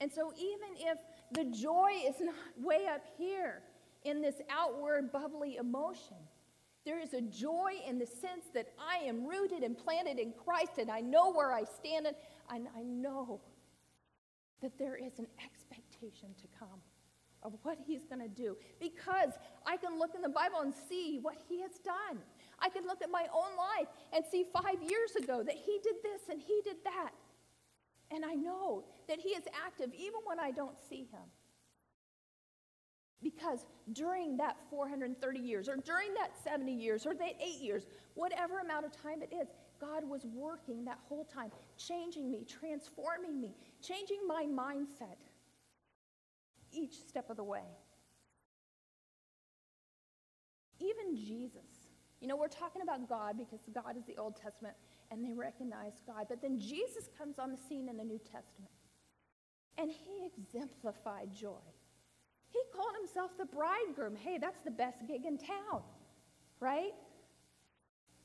And 0.00 0.12
so 0.12 0.32
even 0.36 0.76
if 0.76 0.98
the 1.32 1.44
joy 1.44 1.90
is 2.06 2.16
not 2.20 2.34
way 2.60 2.86
up 2.86 3.04
here 3.16 3.62
in 4.04 4.22
this 4.22 4.36
outward 4.50 5.12
bubbly 5.12 5.56
emotion, 5.56 6.16
there 6.84 7.00
is 7.00 7.12
a 7.12 7.20
joy 7.20 7.72
in 7.86 7.98
the 7.98 8.06
sense 8.06 8.46
that 8.54 8.68
I 8.78 9.04
am 9.04 9.26
rooted 9.26 9.62
and 9.62 9.76
planted 9.76 10.18
in 10.18 10.32
Christ 10.32 10.78
and 10.78 10.90
I 10.90 11.00
know 11.00 11.32
where 11.32 11.52
I 11.52 11.64
stand 11.64 12.06
and 12.06 12.66
I 12.74 12.82
know 12.82 13.40
that 14.62 14.78
there 14.78 14.96
is 14.96 15.18
an 15.18 15.26
expectation 15.44 16.30
to 16.40 16.46
come 16.58 16.80
of 17.42 17.52
what 17.62 17.78
he's 17.86 18.04
going 18.04 18.20
to 18.20 18.28
do 18.28 18.56
because 18.80 19.32
I 19.66 19.76
can 19.76 19.98
look 19.98 20.14
in 20.14 20.22
the 20.22 20.28
Bible 20.28 20.60
and 20.62 20.72
see 20.88 21.18
what 21.20 21.36
he 21.48 21.60
has 21.60 21.78
done. 21.84 22.18
I 22.58 22.68
can 22.68 22.84
look 22.86 23.02
at 23.02 23.10
my 23.10 23.26
own 23.32 23.56
life 23.56 23.88
and 24.12 24.24
see 24.30 24.44
five 24.52 24.82
years 24.82 25.14
ago 25.16 25.42
that 25.42 25.54
he 25.54 25.78
did 25.82 25.96
this 26.02 26.22
and 26.30 26.40
he 26.40 26.60
did 26.64 26.76
that. 26.84 27.10
And 28.10 28.24
I 28.24 28.34
know 28.34 28.84
that 29.08 29.20
he 29.20 29.30
is 29.30 29.44
active 29.66 29.90
even 29.94 30.20
when 30.24 30.40
I 30.40 30.50
don't 30.50 30.76
see 30.88 31.08
him. 31.10 31.28
Because 33.22 33.66
during 33.92 34.36
that 34.36 34.56
430 34.70 35.40
years, 35.40 35.68
or 35.68 35.76
during 35.76 36.14
that 36.14 36.30
70 36.42 36.72
years, 36.72 37.04
or 37.04 37.14
that 37.14 37.34
eight 37.44 37.60
years, 37.60 37.86
whatever 38.14 38.60
amount 38.60 38.86
of 38.86 38.92
time 38.92 39.22
it 39.22 39.34
is, 39.34 39.48
God 39.80 40.08
was 40.08 40.24
working 40.24 40.84
that 40.84 40.98
whole 41.08 41.24
time, 41.24 41.50
changing 41.76 42.30
me, 42.30 42.44
transforming 42.48 43.40
me, 43.40 43.54
changing 43.82 44.20
my 44.26 44.46
mindset 44.46 45.16
each 46.72 46.94
step 46.94 47.30
of 47.30 47.36
the 47.36 47.44
way. 47.44 47.64
Even 50.80 51.16
Jesus. 51.16 51.77
You 52.20 52.28
know, 52.28 52.36
we're 52.36 52.48
talking 52.48 52.82
about 52.82 53.08
God 53.08 53.36
because 53.38 53.60
God 53.72 53.96
is 53.96 54.04
the 54.06 54.16
Old 54.16 54.36
Testament 54.36 54.74
and 55.10 55.24
they 55.24 55.32
recognize 55.32 56.02
God. 56.06 56.26
But 56.28 56.42
then 56.42 56.58
Jesus 56.58 57.08
comes 57.16 57.38
on 57.38 57.52
the 57.52 57.58
scene 57.68 57.88
in 57.88 57.96
the 57.96 58.04
New 58.04 58.18
Testament 58.18 58.72
and 59.78 59.90
he 59.90 60.28
exemplified 60.36 61.34
joy. 61.34 61.62
He 62.50 62.60
called 62.74 62.94
himself 62.98 63.30
the 63.38 63.44
bridegroom. 63.44 64.16
Hey, 64.16 64.38
that's 64.38 64.60
the 64.60 64.70
best 64.70 65.06
gig 65.06 65.24
in 65.24 65.38
town, 65.38 65.82
right? 66.60 66.92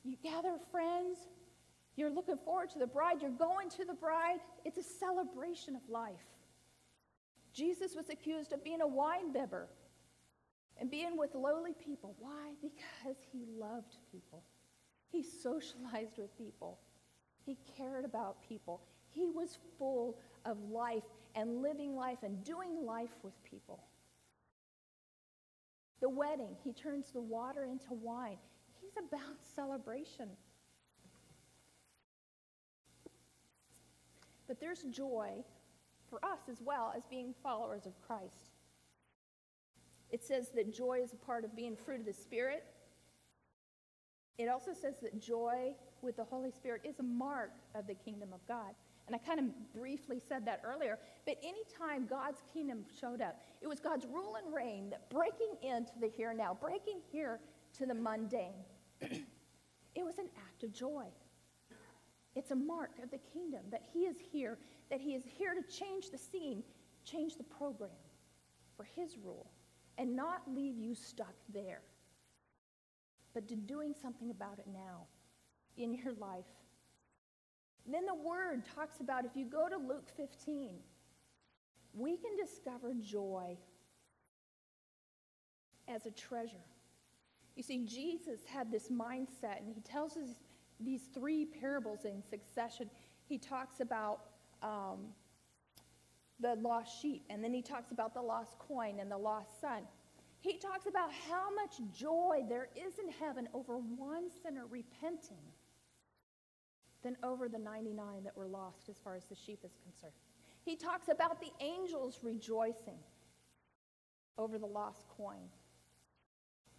You 0.02 0.16
gather 0.22 0.56
friends, 0.70 1.18
you're 1.96 2.10
looking 2.10 2.36
forward 2.36 2.70
to 2.70 2.78
the 2.78 2.86
bride. 2.86 3.22
You're 3.22 3.30
going 3.30 3.70
to 3.70 3.84
the 3.84 3.94
bride. 3.94 4.38
It's 4.64 4.78
a 4.78 4.82
celebration 4.82 5.76
of 5.76 5.82
life. 5.88 6.14
Jesus 7.52 7.94
was 7.94 8.08
accused 8.10 8.52
of 8.52 8.64
being 8.64 8.80
a 8.80 8.86
wine 8.86 9.32
bibber 9.32 9.68
and 10.80 10.90
being 10.90 11.16
with 11.16 11.34
lowly 11.34 11.74
people. 11.74 12.14
Why? 12.18 12.52
Because 12.60 13.16
he 13.32 13.44
loved 13.58 13.96
people. 14.10 14.42
He 15.10 15.22
socialized 15.22 16.18
with 16.18 16.36
people. 16.36 16.78
He 17.46 17.56
cared 17.76 18.04
about 18.04 18.36
people. 18.48 18.80
He 19.10 19.30
was 19.30 19.58
full 19.78 20.18
of 20.44 20.56
life 20.70 21.04
and 21.34 21.62
living 21.62 21.94
life 21.94 22.18
and 22.22 22.42
doing 22.44 22.84
life 22.84 23.14
with 23.22 23.34
people. 23.44 23.84
The 26.00 26.08
wedding, 26.08 26.56
he 26.64 26.72
turns 26.72 27.10
the 27.12 27.20
water 27.20 27.64
into 27.64 27.92
wine. 27.92 28.38
He's 28.80 28.92
about 28.98 29.36
celebration. 29.54 30.28
But 34.46 34.60
there's 34.60 34.82
joy 34.82 35.44
for 36.10 36.24
us 36.24 36.40
as 36.50 36.60
well 36.60 36.92
as 36.96 37.06
being 37.06 37.34
followers 37.42 37.86
of 37.86 37.92
Christ. 38.06 38.53
It 40.14 40.22
says 40.22 40.50
that 40.54 40.72
joy 40.72 41.00
is 41.02 41.12
a 41.12 41.16
part 41.16 41.44
of 41.44 41.56
being 41.56 41.74
fruit 41.74 41.98
of 41.98 42.06
the 42.06 42.12
Spirit. 42.12 42.62
It 44.38 44.48
also 44.48 44.72
says 44.72 44.94
that 45.02 45.20
joy 45.20 45.74
with 46.02 46.16
the 46.16 46.22
Holy 46.22 46.52
Spirit 46.52 46.82
is 46.84 47.00
a 47.00 47.02
mark 47.02 47.50
of 47.74 47.88
the 47.88 47.94
kingdom 47.94 48.32
of 48.32 48.38
God. 48.46 48.76
And 49.08 49.16
I 49.16 49.18
kind 49.18 49.40
of 49.40 49.46
briefly 49.74 50.20
said 50.20 50.46
that 50.46 50.62
earlier, 50.64 51.00
but 51.26 51.38
anytime 51.42 52.06
God's 52.06 52.40
kingdom 52.52 52.84
showed 53.00 53.20
up, 53.20 53.40
it 53.60 53.66
was 53.66 53.80
God's 53.80 54.06
rule 54.06 54.36
and 54.36 54.54
reign 54.54 54.88
that 54.90 55.10
breaking 55.10 55.56
into 55.64 55.90
the 56.00 56.06
here 56.06 56.28
and 56.30 56.38
now, 56.38 56.56
breaking 56.60 57.00
here 57.10 57.40
to 57.78 57.84
the 57.84 57.94
mundane, 57.94 58.62
it 59.00 60.04
was 60.04 60.18
an 60.18 60.28
act 60.46 60.62
of 60.62 60.72
joy. 60.72 61.06
It's 62.36 62.52
a 62.52 62.56
mark 62.56 63.00
of 63.02 63.10
the 63.10 63.18
kingdom 63.32 63.62
that 63.72 63.82
he 63.92 64.02
is 64.02 64.18
here, 64.30 64.58
that 64.92 65.00
he 65.00 65.16
is 65.16 65.24
here 65.36 65.56
to 65.56 65.76
change 65.76 66.10
the 66.10 66.18
scene, 66.18 66.62
change 67.04 67.36
the 67.36 67.42
program 67.42 67.90
for 68.76 68.84
his 68.84 69.16
rule 69.18 69.50
and 69.98 70.16
not 70.16 70.42
leave 70.52 70.78
you 70.78 70.94
stuck 70.94 71.34
there, 71.52 71.82
but 73.32 73.48
to 73.48 73.56
doing 73.56 73.94
something 74.00 74.30
about 74.30 74.58
it 74.58 74.66
now 74.72 75.06
in 75.76 75.94
your 75.94 76.12
life. 76.14 76.44
Then 77.86 78.06
the 78.06 78.14
word 78.14 78.62
talks 78.74 79.00
about 79.00 79.24
if 79.24 79.32
you 79.34 79.44
go 79.44 79.68
to 79.68 79.76
Luke 79.76 80.08
15, 80.16 80.76
we 81.92 82.16
can 82.16 82.36
discover 82.36 82.94
joy 82.94 83.56
as 85.86 86.06
a 86.06 86.10
treasure. 86.10 86.64
You 87.56 87.62
see, 87.62 87.84
Jesus 87.84 88.40
had 88.46 88.72
this 88.72 88.88
mindset, 88.88 89.58
and 89.60 89.72
he 89.72 89.80
tells 89.80 90.16
us 90.16 90.30
these 90.80 91.02
three 91.14 91.44
parables 91.44 92.04
in 92.04 92.22
succession. 92.28 92.90
He 93.26 93.38
talks 93.38 93.80
about 93.80 94.20
um, 94.62 94.98
the 96.40 96.56
lost 96.56 97.00
sheep, 97.00 97.24
and 97.30 97.42
then 97.42 97.52
he 97.52 97.62
talks 97.62 97.92
about 97.92 98.14
the 98.14 98.22
lost 98.22 98.58
coin 98.58 98.98
and 99.00 99.10
the 99.10 99.18
lost 99.18 99.60
son. 99.60 99.82
He 100.40 100.58
talks 100.58 100.86
about 100.86 101.10
how 101.28 101.54
much 101.54 101.80
joy 101.96 102.42
there 102.48 102.68
is 102.76 102.98
in 102.98 103.10
heaven 103.10 103.48
over 103.54 103.76
one 103.76 104.24
sinner 104.42 104.66
repenting 104.68 105.44
than 107.02 107.16
over 107.22 107.48
the 107.48 107.58
99 107.58 108.24
that 108.24 108.36
were 108.36 108.46
lost 108.46 108.88
as 108.88 108.96
far 108.98 109.14
as 109.14 109.24
the 109.24 109.34
sheep 109.34 109.60
is 109.64 109.78
concerned. 109.82 110.12
He 110.64 110.76
talks 110.76 111.08
about 111.08 111.40
the 111.40 111.52
angels 111.60 112.18
rejoicing 112.22 112.98
over 114.38 114.58
the 114.58 114.66
lost 114.66 115.06
coin. 115.16 115.48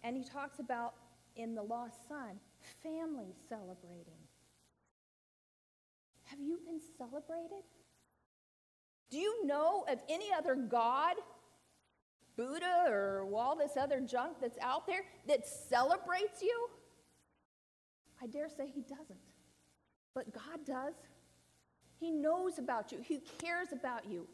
And 0.02 0.16
he 0.16 0.24
talks 0.24 0.58
about 0.58 0.94
in 1.36 1.54
the 1.54 1.62
lost 1.62 2.08
son, 2.08 2.38
families 2.82 3.36
celebrating. 3.48 4.20
Have 6.24 6.40
you 6.40 6.58
been 6.66 6.80
celebrated? 6.98 7.64
Do 9.10 9.18
you 9.18 9.46
know 9.46 9.84
of 9.88 9.98
any 10.08 10.32
other 10.36 10.54
God, 10.54 11.16
Buddha, 12.36 12.86
or 12.88 13.26
all 13.34 13.56
this 13.56 13.76
other 13.76 14.00
junk 14.00 14.38
that's 14.40 14.58
out 14.60 14.86
there 14.86 15.02
that 15.28 15.46
celebrates 15.46 16.42
you? 16.42 16.68
I 18.22 18.26
dare 18.26 18.48
say 18.48 18.70
he 18.74 18.82
doesn't. 18.82 19.20
But 20.14 20.32
God 20.32 20.64
does. 20.64 20.94
He 21.98 22.10
knows 22.10 22.58
about 22.58 22.92
you, 22.92 22.98
He 23.02 23.20
cares 23.38 23.68
about 23.72 24.06
you. 24.10 24.26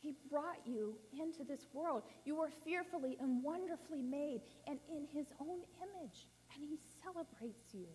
He 0.00 0.14
brought 0.28 0.58
you 0.66 0.96
into 1.12 1.44
this 1.44 1.68
world. 1.72 2.02
You 2.24 2.34
were 2.36 2.50
fearfully 2.64 3.16
and 3.20 3.42
wonderfully 3.42 4.02
made 4.02 4.40
and 4.66 4.80
in 4.90 5.06
His 5.06 5.26
own 5.40 5.60
image, 5.80 6.26
and 6.54 6.64
He 6.68 6.76
celebrates 7.02 7.72
you. 7.72 7.86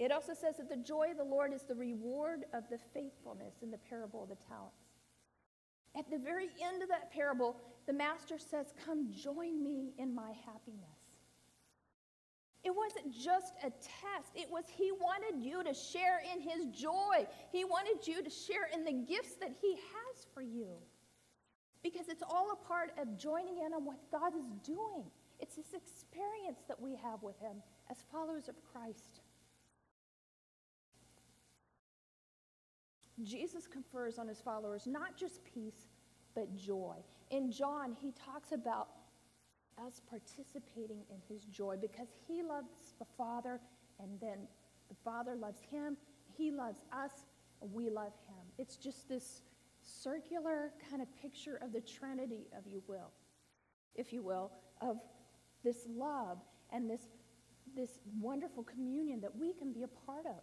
It 0.00 0.10
also 0.10 0.32
says 0.32 0.56
that 0.56 0.70
the 0.70 0.78
joy 0.78 1.10
of 1.10 1.18
the 1.18 1.24
Lord 1.24 1.52
is 1.52 1.62
the 1.62 1.74
reward 1.74 2.46
of 2.54 2.64
the 2.70 2.78
faithfulness 2.94 3.56
in 3.62 3.70
the 3.70 3.76
parable 3.76 4.22
of 4.22 4.30
the 4.30 4.38
talents. 4.48 4.80
At 5.94 6.10
the 6.10 6.18
very 6.18 6.48
end 6.64 6.82
of 6.82 6.88
that 6.88 7.12
parable, 7.12 7.56
the 7.86 7.92
master 7.92 8.38
says, 8.38 8.72
Come 8.86 9.12
join 9.12 9.62
me 9.62 9.92
in 9.98 10.14
my 10.14 10.32
happiness. 10.46 11.00
It 12.64 12.74
wasn't 12.74 13.12
just 13.12 13.54
a 13.62 13.70
test. 13.70 14.32
It 14.34 14.50
was 14.50 14.64
he 14.74 14.90
wanted 14.90 15.44
you 15.44 15.62
to 15.62 15.74
share 15.74 16.20
in 16.32 16.40
his 16.40 16.66
joy. 16.66 17.26
He 17.52 17.64
wanted 17.64 18.06
you 18.06 18.22
to 18.22 18.30
share 18.30 18.68
in 18.72 18.84
the 18.84 18.92
gifts 18.92 19.34
that 19.36 19.52
he 19.60 19.72
has 19.74 20.26
for 20.32 20.40
you. 20.40 20.76
Because 21.82 22.08
it's 22.08 22.22
all 22.22 22.52
a 22.52 22.66
part 22.66 22.92
of 22.98 23.18
joining 23.18 23.58
in 23.58 23.74
on 23.74 23.84
what 23.84 23.98
God 24.10 24.34
is 24.34 24.46
doing. 24.64 25.04
It's 25.40 25.56
this 25.56 25.74
experience 25.74 26.60
that 26.68 26.80
we 26.80 26.96
have 26.96 27.22
with 27.22 27.38
him 27.38 27.56
as 27.90 27.98
followers 28.10 28.48
of 28.48 28.54
Christ. 28.72 29.19
Jesus 33.24 33.66
confers 33.66 34.18
on 34.18 34.28
his 34.28 34.40
followers 34.40 34.86
not 34.86 35.16
just 35.16 35.44
peace, 35.44 35.88
but 36.34 36.54
joy. 36.56 36.96
In 37.30 37.50
John, 37.50 37.96
he 38.00 38.12
talks 38.12 38.52
about 38.52 38.88
us 39.84 40.00
participating 40.08 41.02
in 41.10 41.16
his 41.28 41.44
joy 41.44 41.76
because 41.80 42.08
he 42.26 42.42
loves 42.42 42.94
the 42.98 43.06
Father, 43.16 43.60
and 43.98 44.20
then 44.20 44.38
the 44.88 44.94
Father 45.04 45.34
loves 45.34 45.60
him, 45.70 45.96
he 46.36 46.50
loves 46.50 46.80
us, 46.92 47.12
and 47.62 47.72
we 47.72 47.90
love 47.90 48.12
him. 48.28 48.44
It's 48.58 48.76
just 48.76 49.08
this 49.08 49.42
circular 49.82 50.72
kind 50.90 51.02
of 51.02 51.08
picture 51.20 51.58
of 51.62 51.72
the 51.72 51.80
Trinity, 51.80 52.46
of 52.56 52.66
you 52.66 52.82
will, 52.86 53.10
if 53.94 54.12
you 54.12 54.22
will, 54.22 54.50
of 54.80 54.98
this 55.64 55.86
love 55.88 56.38
and 56.72 56.88
this, 56.88 57.02
this 57.74 58.00
wonderful 58.20 58.62
communion 58.62 59.20
that 59.20 59.34
we 59.36 59.52
can 59.52 59.72
be 59.72 59.82
a 59.82 59.88
part 60.06 60.26
of. 60.26 60.42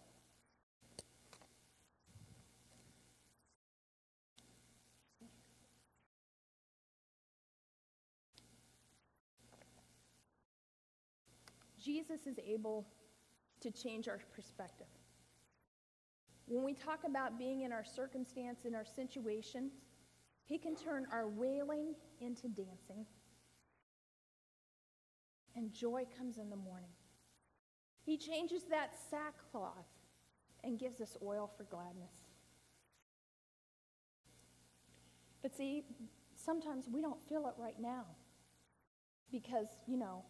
Jesus 11.98 12.26
is 12.26 12.38
able 12.46 12.86
to 13.60 13.70
change 13.72 14.08
our 14.08 14.20
perspective. 14.34 14.86
When 16.46 16.64
we 16.64 16.72
talk 16.72 17.00
about 17.04 17.38
being 17.38 17.62
in 17.62 17.72
our 17.72 17.84
circumstance, 17.84 18.64
in 18.64 18.74
our 18.74 18.84
situation, 18.84 19.70
he 20.44 20.58
can 20.58 20.76
turn 20.76 21.06
our 21.12 21.28
wailing 21.28 21.94
into 22.20 22.48
dancing. 22.48 23.04
And 25.56 25.72
joy 25.72 26.04
comes 26.16 26.38
in 26.38 26.50
the 26.50 26.56
morning. 26.56 26.92
He 28.04 28.16
changes 28.16 28.62
that 28.70 28.90
sackcloth 29.10 29.88
and 30.62 30.78
gives 30.78 31.00
us 31.00 31.16
oil 31.20 31.50
for 31.56 31.64
gladness. 31.64 32.14
But 35.42 35.54
see, 35.54 35.84
sometimes 36.36 36.88
we 36.90 37.02
don't 37.02 37.20
feel 37.28 37.48
it 37.48 37.54
right 37.58 37.80
now 37.80 38.04
because, 39.32 39.66
you 39.86 39.96
know, 39.96 40.22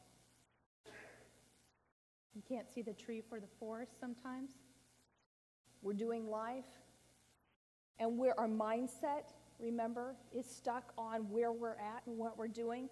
you 2.34 2.42
can't 2.48 2.70
see 2.72 2.82
the 2.82 2.92
tree 2.92 3.22
for 3.28 3.40
the 3.40 3.48
forest 3.58 3.92
sometimes. 4.00 4.52
We're 5.82 5.94
doing 5.94 6.28
life, 6.28 6.64
and 7.98 8.18
where 8.18 8.38
our 8.38 8.48
mindset, 8.48 9.32
remember, 9.58 10.16
is 10.32 10.46
stuck 10.46 10.92
on 10.96 11.30
where 11.30 11.52
we're 11.52 11.78
at 11.78 12.02
and 12.06 12.16
what 12.18 12.38
we're 12.38 12.48
doing. 12.48 12.88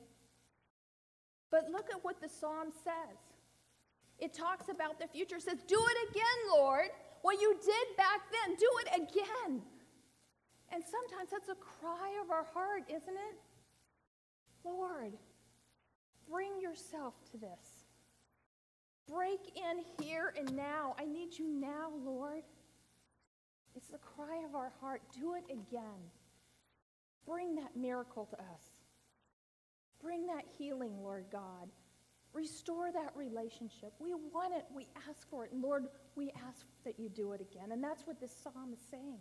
But 1.51 1.71
look 1.71 1.89
at 1.93 2.05
what 2.05 2.21
the 2.21 2.29
psalm 2.29 2.73
says. 2.85 3.19
It 4.19 4.33
talks 4.33 4.69
about 4.69 4.99
the 4.99 5.07
future. 5.07 5.37
It 5.37 5.43
says, 5.43 5.59
Do 5.67 5.79
it 5.79 6.11
again, 6.11 6.51
Lord. 6.57 6.89
What 7.23 7.41
you 7.41 7.55
did 7.55 7.97
back 7.97 8.21
then, 8.31 8.57
do 8.57 8.71
it 8.81 9.03
again. 9.03 9.63
And 10.73 10.83
sometimes 10.83 11.31
that's 11.31 11.49
a 11.49 11.55
cry 11.55 12.11
of 12.23 12.31
our 12.31 12.45
heart, 12.45 12.85
isn't 12.89 13.09
it? 13.09 13.37
Lord, 14.65 15.13
bring 16.31 16.61
yourself 16.61 17.15
to 17.33 17.39
this. 17.39 17.86
Break 19.11 19.41
in 19.57 20.05
here 20.05 20.35
and 20.37 20.55
now. 20.57 20.95
I 20.99 21.05
need 21.05 21.39
you 21.39 21.47
now, 21.47 21.91
Lord. 22.05 22.43
It's 23.75 23.89
the 23.89 23.99
cry 23.99 24.43
of 24.45 24.55
our 24.55 24.73
heart. 24.81 25.03
Do 25.19 25.35
it 25.35 25.45
again. 25.51 26.11
Bring 27.27 27.55
that 27.57 27.77
miracle 27.77 28.27
to 28.27 28.37
us. 28.37 28.63
Bring 30.03 30.27
that 30.27 30.45
healing, 30.59 31.03
Lord 31.03 31.27
God. 31.31 31.69
Restore 32.33 32.93
that 32.93 33.13
relationship. 33.15 33.93
We 33.99 34.13
want 34.15 34.55
it. 34.55 34.65
We 34.75 34.87
ask 35.09 35.29
for 35.31 35.45
it. 35.45 35.53
And 35.53 35.63
Lord, 35.63 35.85
we 36.15 36.33
ask 36.49 36.67
that 36.85 36.99
you 36.99 37.09
do 37.09 37.33
it 37.33 37.41
again. 37.41 37.73
And 37.73 37.83
that's 37.83 38.07
what 38.07 38.21
this 38.21 38.35
psalm 38.43 38.73
is 38.73 38.81
saying. 38.91 39.21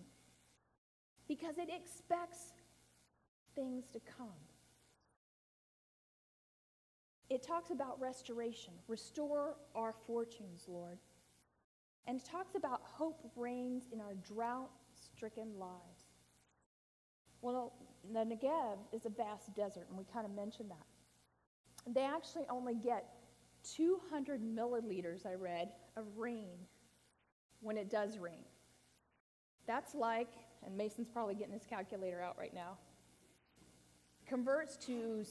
Because 1.28 1.58
it 1.58 1.70
expects 1.70 2.54
things 3.56 3.86
to 3.94 4.00
come. 4.18 4.28
It 7.30 7.42
talks 7.42 7.72
about 7.72 8.00
restoration. 8.00 8.74
Restore 8.88 9.56
our 9.74 9.94
fortunes, 10.06 10.66
Lord. 10.68 11.00
And 12.08 12.20
it 12.20 12.26
talks 12.26 12.56
about 12.56 12.82
hope 12.84 13.32
reigns 13.36 13.86
in 13.92 14.00
our 14.00 14.14
drought 14.14 14.70
stricken 14.94 15.58
lives. 15.58 16.06
Well, 17.42 17.74
the 18.14 18.20
Negev 18.20 18.78
is 18.92 19.06
a 19.06 19.10
vast 19.10 19.56
desert, 19.56 19.88
and 19.90 19.98
we 19.98 20.06
kind 20.14 20.26
of 20.26 20.32
mentioned 20.34 20.70
that. 20.70 21.94
They 21.94 22.04
actually 22.04 22.46
only 22.50 22.76
get 22.76 23.06
200 23.76 24.42
milliliters, 24.42 25.26
I 25.26 25.34
read, 25.34 25.70
of 25.98 26.06
rain 26.18 26.58
when 27.62 27.78
it 27.78 27.90
does 27.90 28.18
rain. 28.20 28.44
That's 29.66 29.96
like, 29.96 30.30
and 30.64 30.78
Mason's 30.78 31.08
probably 31.08 31.36
getting 31.36 31.54
his 31.54 31.66
calculator 31.66 32.22
out 32.22 32.38
right 32.38 32.54
now, 32.54 32.78
converts 34.28 34.78
to 34.86 35.24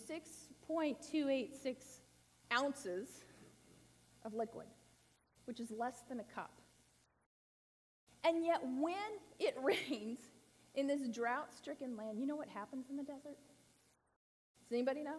6.286 0.70 1.77
ounces 2.53 3.09
of 4.24 4.35
liquid, 4.35 4.66
which 5.44 5.61
is 5.61 5.70
less 5.70 6.03
than 6.09 6.20
a 6.20 6.24
cup. 6.24 6.50
And 8.24 8.44
yet, 8.44 8.61
when 8.81 8.94
it 9.38 9.55
rains 9.62 10.20
in 10.74 10.87
this 10.87 11.07
drought 11.09 11.53
stricken 11.55 11.96
land, 11.96 12.18
you 12.18 12.27
know 12.27 12.37
what 12.37 12.48
happens 12.48 12.87
in 12.90 12.96
the 12.96 13.03
desert? 13.03 13.38
Does 14.62 14.72
anybody 14.72 15.03
know? 15.03 15.18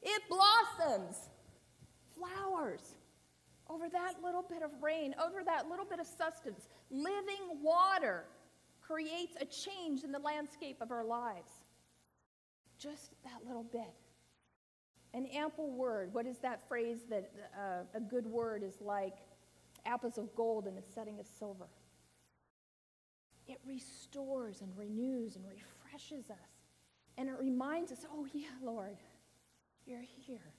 It 0.00 0.22
blossoms, 0.28 1.16
flowers 2.14 2.94
over 3.68 3.88
that 3.88 4.14
little 4.22 4.42
bit 4.42 4.62
of 4.62 4.70
rain, 4.82 5.14
over 5.22 5.42
that 5.44 5.68
little 5.68 5.84
bit 5.84 6.00
of 6.00 6.06
sustenance. 6.06 6.68
Living 6.90 7.62
water 7.62 8.24
creates 8.80 9.36
a 9.40 9.44
change 9.44 10.02
in 10.02 10.12
the 10.12 10.18
landscape 10.18 10.78
of 10.80 10.90
our 10.90 11.04
lives. 11.04 11.50
just 12.78 13.12
that 13.22 13.46
little 13.46 13.62
bit. 13.62 13.94
An 15.14 15.26
ample 15.26 15.70
word. 15.70 16.14
What 16.14 16.26
is 16.26 16.38
that 16.38 16.66
phrase 16.68 17.00
that 17.10 17.30
uh, 17.56 17.82
a 17.94 18.00
good 18.00 18.26
word 18.26 18.62
is 18.62 18.80
like 18.80 19.16
apples 19.84 20.16
of 20.16 20.34
gold 20.34 20.66
in 20.66 20.76
a 20.78 20.82
setting 20.82 21.20
of 21.20 21.26
silver? 21.26 21.68
It 23.46 23.58
restores 23.66 24.62
and 24.62 24.70
renews 24.76 25.36
and 25.36 25.44
refreshes 25.46 26.30
us. 26.30 26.36
And 27.18 27.28
it 27.28 27.36
reminds 27.38 27.92
us, 27.92 28.06
oh, 28.10 28.26
yeah, 28.32 28.46
Lord, 28.62 28.96
you're 29.86 30.00
here. 30.00 30.52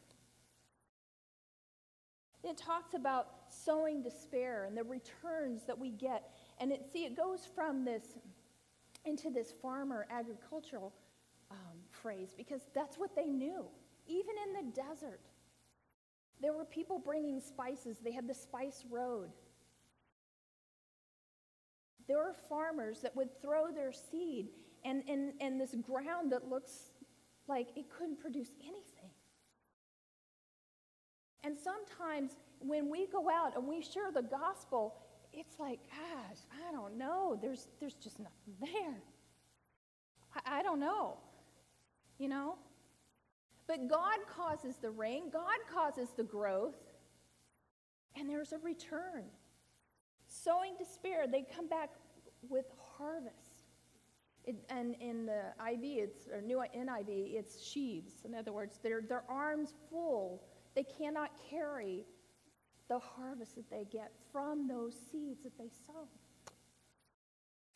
It 2.44 2.58
talks 2.58 2.94
about 2.94 3.28
sowing 3.50 4.04
despair 4.04 4.66
and 4.66 4.78
the 4.78 4.84
returns 4.84 5.64
that 5.66 5.80
we 5.80 5.92
get. 5.92 6.30
And 6.60 6.72
it, 6.72 6.86
see, 6.92 7.06
it 7.06 7.16
goes 7.16 7.48
from 7.56 7.86
this 7.86 8.04
into 9.06 9.30
this 9.30 9.54
farmer 9.62 10.06
agricultural 10.12 10.94
um, 11.50 11.58
phrase 11.90 12.34
because 12.36 12.62
that's 12.74 12.98
what 12.98 13.16
they 13.16 13.28
knew. 13.28 13.66
Even 14.08 14.36
in 14.46 14.66
the 14.66 14.72
desert, 14.72 15.22
there 16.42 16.54
were 16.54 16.66
people 16.66 17.00
bringing 17.00 17.40
spices. 17.40 17.98
They 18.04 18.12
had 18.12 18.28
the 18.28 18.34
spice 18.34 18.84
road. 18.90 19.30
There 22.08 22.18
were 22.18 22.34
farmers 22.50 23.00
that 23.02 23.16
would 23.16 23.42
throw 23.42 23.72
their 23.72 23.94
seed 23.94 24.50
and, 24.84 25.04
and 25.40 25.60
this 25.60 25.74
ground 25.82 26.32
that 26.34 26.50
looks 26.50 26.92
like 27.48 27.70
it 27.76 27.86
couldn't 27.90 28.20
produce 28.20 28.50
anything. 28.62 29.12
And 31.44 31.58
sometimes 31.58 32.32
when 32.60 32.90
we 32.90 33.08
go 33.08 33.30
out 33.30 33.56
and 33.56 33.68
we 33.68 33.82
share 33.82 34.12
the 34.14 34.22
gospel, 34.22 34.96
it's 35.34 35.60
like, 35.60 35.80
gosh, 35.90 36.38
I 36.68 36.72
don't 36.72 36.98
know. 36.98 37.38
There's, 37.42 37.68
there's 37.80 37.96
just 37.96 38.20
nothing 38.20 38.56
there. 38.62 39.02
I, 40.36 40.60
I 40.60 40.64
don't 40.64 40.80
know. 40.80 41.18
You 42.18 42.30
know? 42.30 42.56
But 43.68 43.88
God 43.88 44.18
causes 44.28 44.76
the 44.78 44.92
rain, 44.92 45.30
God 45.32 45.58
causes 45.74 46.10
the 46.16 46.24
growth, 46.24 46.76
and 48.16 48.30
there's 48.30 48.52
a 48.52 48.58
return. 48.60 49.24
Sowing 50.28 50.74
despair, 50.78 51.26
they 51.28 51.46
come 51.56 51.68
back 51.68 51.92
with 52.50 52.66
harvest. 52.98 53.64
It, 54.46 54.56
and 54.70 54.96
in 55.00 55.26
the 55.26 55.54
IV, 55.72 55.80
it's 55.82 56.28
or 56.28 56.42
new 56.42 56.58
NIV, 56.76 57.36
it's 57.36 57.64
sheaves. 57.64 58.26
In 58.26 58.36
other 58.36 58.52
words, 58.52 58.80
their 58.84 59.02
their 59.02 59.24
arms 59.30 59.74
full. 59.90 60.44
They 60.76 60.84
cannot 60.84 61.32
carry 61.50 62.04
the 62.90 63.00
harvest 63.00 63.56
that 63.56 63.70
they 63.70 63.86
get 63.90 64.12
from 64.32 64.68
those 64.68 64.96
seeds 65.12 65.44
that 65.44 65.58
they 65.58 65.70
sow. 65.88 66.08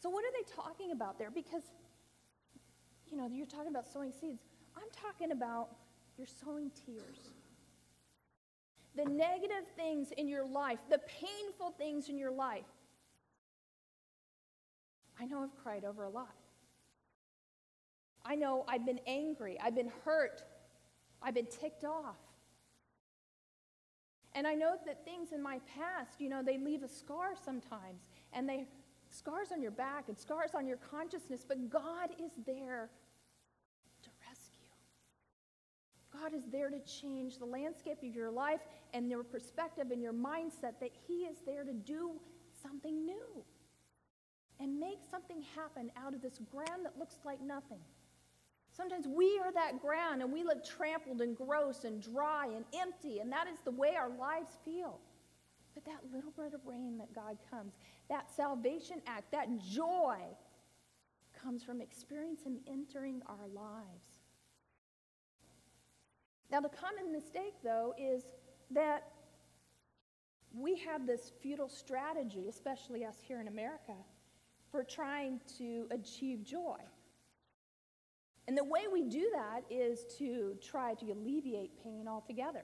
So, 0.01 0.09
what 0.09 0.23
are 0.25 0.31
they 0.31 0.51
talking 0.53 0.91
about 0.91 1.17
there? 1.17 1.31
Because, 1.31 1.63
you 3.09 3.17
know, 3.17 3.27
you're 3.31 3.47
talking 3.47 3.69
about 3.69 3.87
sowing 3.87 4.11
seeds. 4.11 4.43
I'm 4.77 4.89
talking 5.01 5.31
about 5.31 5.69
you're 6.17 6.27
sowing 6.43 6.71
tears. 6.85 7.31
The 8.95 9.05
negative 9.05 9.67
things 9.75 10.11
in 10.11 10.27
your 10.27 10.45
life, 10.45 10.79
the 10.89 10.99
painful 10.99 11.71
things 11.77 12.09
in 12.09 12.17
your 12.17 12.31
life. 12.31 12.63
I 15.19 15.25
know 15.25 15.43
I've 15.43 15.63
cried 15.63 15.83
over 15.83 16.03
a 16.03 16.09
lot. 16.09 16.35
I 18.25 18.35
know 18.35 18.65
I've 18.67 18.85
been 18.85 18.99
angry, 19.07 19.57
I've 19.63 19.75
been 19.75 19.91
hurt, 20.03 20.43
I've 21.21 21.33
been 21.33 21.47
ticked 21.47 21.85
off. 21.85 22.17
And 24.33 24.45
I 24.45 24.53
know 24.53 24.75
that 24.85 25.05
things 25.05 25.31
in 25.31 25.41
my 25.41 25.59
past, 25.75 26.19
you 26.19 26.29
know, 26.29 26.43
they 26.43 26.57
leave 26.57 26.83
a 26.83 26.87
scar 26.87 27.31
sometimes, 27.43 28.09
and 28.33 28.47
they 28.47 28.67
scars 29.09 29.51
on 29.51 29.61
your 29.61 29.71
back 29.71 30.09
and 30.09 30.17
scars 30.17 30.51
on 30.53 30.67
your 30.67 30.77
consciousness, 30.77 31.45
but 31.47 31.69
God 31.69 32.09
is 32.23 32.31
there 32.45 32.89
to 34.03 34.09
rescue. 34.27 34.69
God 36.21 36.33
is 36.33 36.43
there 36.51 36.69
to 36.69 36.79
change 36.79 37.37
the 37.37 37.45
landscape 37.45 37.97
of 38.03 38.15
your 38.15 38.31
life 38.31 38.61
and 38.93 39.09
your 39.09 39.23
perspective 39.23 39.91
and 39.91 40.01
your 40.01 40.13
mindset 40.13 40.79
that 40.79 40.91
He 41.07 41.25
is 41.25 41.37
there 41.45 41.63
to 41.63 41.73
do 41.73 42.11
something 42.61 43.05
new 43.05 43.43
and 44.59 44.79
make 44.79 44.99
something 45.09 45.43
happen 45.55 45.91
out 45.95 46.13
of 46.13 46.21
this 46.21 46.39
ground 46.51 46.85
that 46.85 46.97
looks 46.97 47.17
like 47.23 47.41
nothing. 47.41 47.79
Sometimes 48.75 49.07
we 49.07 49.39
are 49.43 49.51
that 49.53 49.81
ground 49.81 50.21
and 50.21 50.31
we 50.31 50.43
look 50.43 50.63
trampled 50.65 51.21
and 51.21 51.35
gross 51.35 51.83
and 51.83 52.01
dry 52.01 52.47
and 52.47 52.65
empty, 52.79 53.19
and 53.19 53.31
that 53.31 53.47
is 53.47 53.59
the 53.63 53.71
way 53.71 53.95
our 53.95 54.09
lives 54.09 54.49
feel. 54.65 54.99
But 55.73 55.85
that 55.85 55.99
little 56.13 56.31
bit 56.31 56.53
of 56.53 56.61
rain 56.65 56.97
that 56.97 57.13
God 57.13 57.37
comes, 57.51 57.73
that 58.09 58.29
salvation 58.35 59.01
act, 59.05 59.31
that 59.31 59.47
joy 59.59 60.17
comes 61.43 61.63
from 61.63 61.81
experiencing 61.81 62.59
entering 62.67 63.21
our 63.27 63.47
lives. 63.53 64.06
Now, 66.49 66.61
the 66.61 66.69
common 66.69 67.11
mistake, 67.11 67.55
though, 67.63 67.93
is 67.97 68.23
that 68.71 69.11
we 70.53 70.77
have 70.77 71.05
this 71.05 71.31
futile 71.41 71.69
strategy, 71.69 72.47
especially 72.49 73.05
us 73.05 73.17
here 73.21 73.41
in 73.41 73.47
America, 73.47 73.93
for 74.71 74.83
trying 74.83 75.39
to 75.57 75.87
achieve 75.91 76.43
joy. 76.43 76.77
And 78.47 78.57
the 78.57 78.63
way 78.63 78.87
we 78.91 79.03
do 79.03 79.29
that 79.33 79.63
is 79.69 80.05
to 80.19 80.55
try 80.61 80.93
to 80.95 81.11
alleviate 81.11 81.83
pain 81.83 82.07
altogether. 82.07 82.63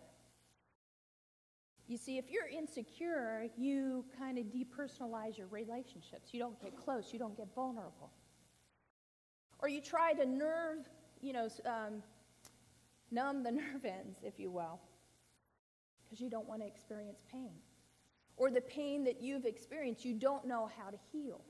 You 1.88 1.98
see, 1.98 2.18
if 2.18 2.32
you're 2.32 2.48
insecure, 2.48 3.48
you 3.58 4.06
kind 4.18 4.38
of 4.38 4.46
depersonalize 4.46 5.38
your 5.38 5.48
relationships. 5.48 6.30
You 6.34 6.40
don't 6.40 6.60
get 6.62 6.78
close, 6.78 7.12
you 7.12 7.20
don't 7.20 7.36
get 7.36 7.54
vulnerable. 7.54 8.10
Or 9.60 9.68
you 9.68 9.82
try 9.82 10.14
to 10.14 10.26
nerve, 10.26 10.88
you 11.22 11.34
know, 11.34 11.50
um, 11.66 12.02
numb 13.14 13.44
the 13.44 13.52
nerve 13.64 13.86
ends, 13.86 14.20
if 14.24 14.40
you 14.40 14.50
will, 14.50 14.80
because 16.04 16.20
you 16.20 16.30
don't 16.30 16.48
want 16.48 16.62
to 16.62 16.68
experience 16.68 17.20
pain. 17.32 17.54
Or 18.36 18.50
the 18.50 18.62
pain 18.62 19.04
that 19.04 19.22
you've 19.22 19.46
experienced, 19.46 20.04
you 20.04 20.14
don't 20.14 20.46
know 20.46 20.70
how 20.78 20.90
to 20.90 20.98
heal. 21.12 21.42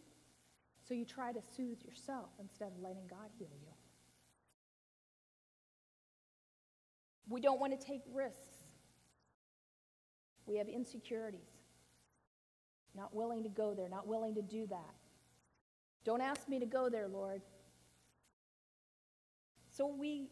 So 0.88 0.94
you 0.94 1.06
try 1.06 1.32
to 1.32 1.40
soothe 1.56 1.82
yourself 1.82 2.30
instead 2.40 2.68
of 2.68 2.80
letting 2.82 3.08
God 3.10 3.30
heal 3.40 3.48
you. 3.62 3.70
We 7.30 7.40
don't 7.40 7.60
want 7.60 7.80
to 7.80 7.86
take 7.86 8.02
risks. 8.14 8.58
We 10.46 10.58
have 10.58 10.68
insecurities. 10.68 11.40
Not 12.96 13.16
willing 13.16 13.44
to 13.44 13.50
go 13.50 13.74
there, 13.74 13.88
not 13.90 14.08
willing 14.08 14.36
to 14.36 14.42
do 14.42 14.68
that. 14.68 14.94
Don't 16.04 16.22
ask 16.22 16.50
me 16.50 16.60
to 16.60 16.66
go 16.66 16.90
there, 16.90 17.08
Lord. 17.08 17.42
So 19.72 19.88
we, 19.88 20.30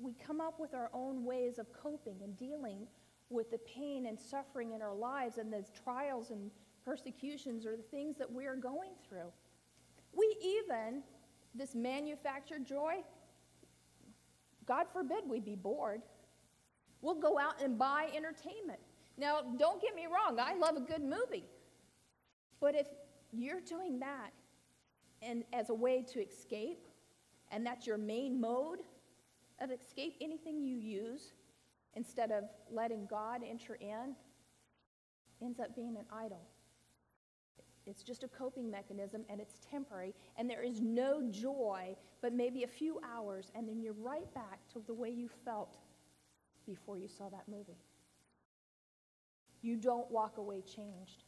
we 0.00 0.12
come 0.14 0.40
up 0.40 0.58
with 0.58 0.74
our 0.74 0.90
own 0.92 1.24
ways 1.24 1.58
of 1.58 1.72
coping 1.72 2.16
and 2.22 2.36
dealing 2.36 2.86
with 3.30 3.50
the 3.50 3.58
pain 3.58 4.06
and 4.06 4.18
suffering 4.18 4.72
in 4.72 4.82
our 4.82 4.94
lives 4.94 5.38
and 5.38 5.52
the 5.52 5.64
trials 5.82 6.30
and 6.30 6.50
persecutions 6.84 7.64
or 7.64 7.76
the 7.76 7.82
things 7.82 8.16
that 8.18 8.30
we 8.30 8.46
are 8.46 8.56
going 8.56 8.90
through. 9.08 9.32
We 10.16 10.36
even, 10.42 11.02
this 11.54 11.74
manufactured 11.74 12.66
joy, 12.66 13.02
God 14.66 14.86
forbid 14.92 15.24
we 15.26 15.40
be 15.40 15.56
bored. 15.56 16.02
We'll 17.00 17.20
go 17.20 17.38
out 17.38 17.62
and 17.62 17.78
buy 17.78 18.08
entertainment. 18.14 18.80
Now, 19.16 19.40
don't 19.58 19.80
get 19.80 19.94
me 19.94 20.06
wrong, 20.06 20.38
I 20.38 20.54
love 20.54 20.76
a 20.76 20.80
good 20.80 21.02
movie. 21.02 21.44
But 22.60 22.74
if 22.74 22.86
you're 23.32 23.60
doing 23.60 23.98
that 24.00 24.30
and 25.22 25.44
as 25.52 25.70
a 25.70 25.74
way 25.74 26.04
to 26.12 26.20
escape, 26.20 26.86
and 27.50 27.64
that's 27.64 27.86
your 27.86 27.98
main 27.98 28.40
mode 28.40 28.80
of 29.60 29.70
escape, 29.70 30.16
anything 30.20 30.62
you 30.62 30.76
use 30.76 31.32
instead 31.94 32.30
of 32.30 32.44
letting 32.70 33.06
God 33.06 33.42
enter 33.48 33.76
in 33.80 34.14
ends 35.42 35.60
up 35.60 35.74
being 35.74 35.96
an 35.96 36.04
idol. 36.12 36.42
It's 37.86 38.02
just 38.02 38.22
a 38.22 38.28
coping 38.28 38.70
mechanism 38.70 39.24
and 39.28 39.40
it's 39.40 39.58
temporary, 39.70 40.14
and 40.38 40.48
there 40.48 40.62
is 40.62 40.80
no 40.80 41.22
joy 41.30 41.96
but 42.22 42.32
maybe 42.32 42.64
a 42.64 42.68
few 42.68 43.00
hours, 43.14 43.50
and 43.54 43.68
then 43.68 43.82
you're 43.82 43.92
right 43.92 44.32
back 44.34 44.60
to 44.72 44.80
the 44.86 44.94
way 44.94 45.10
you 45.10 45.28
felt 45.44 45.76
before 46.66 46.96
you 46.96 47.08
saw 47.08 47.28
that 47.28 47.46
movie. 47.46 47.76
You 49.60 49.76
don't 49.76 50.10
walk 50.10 50.38
away 50.38 50.62
changed. 50.62 51.24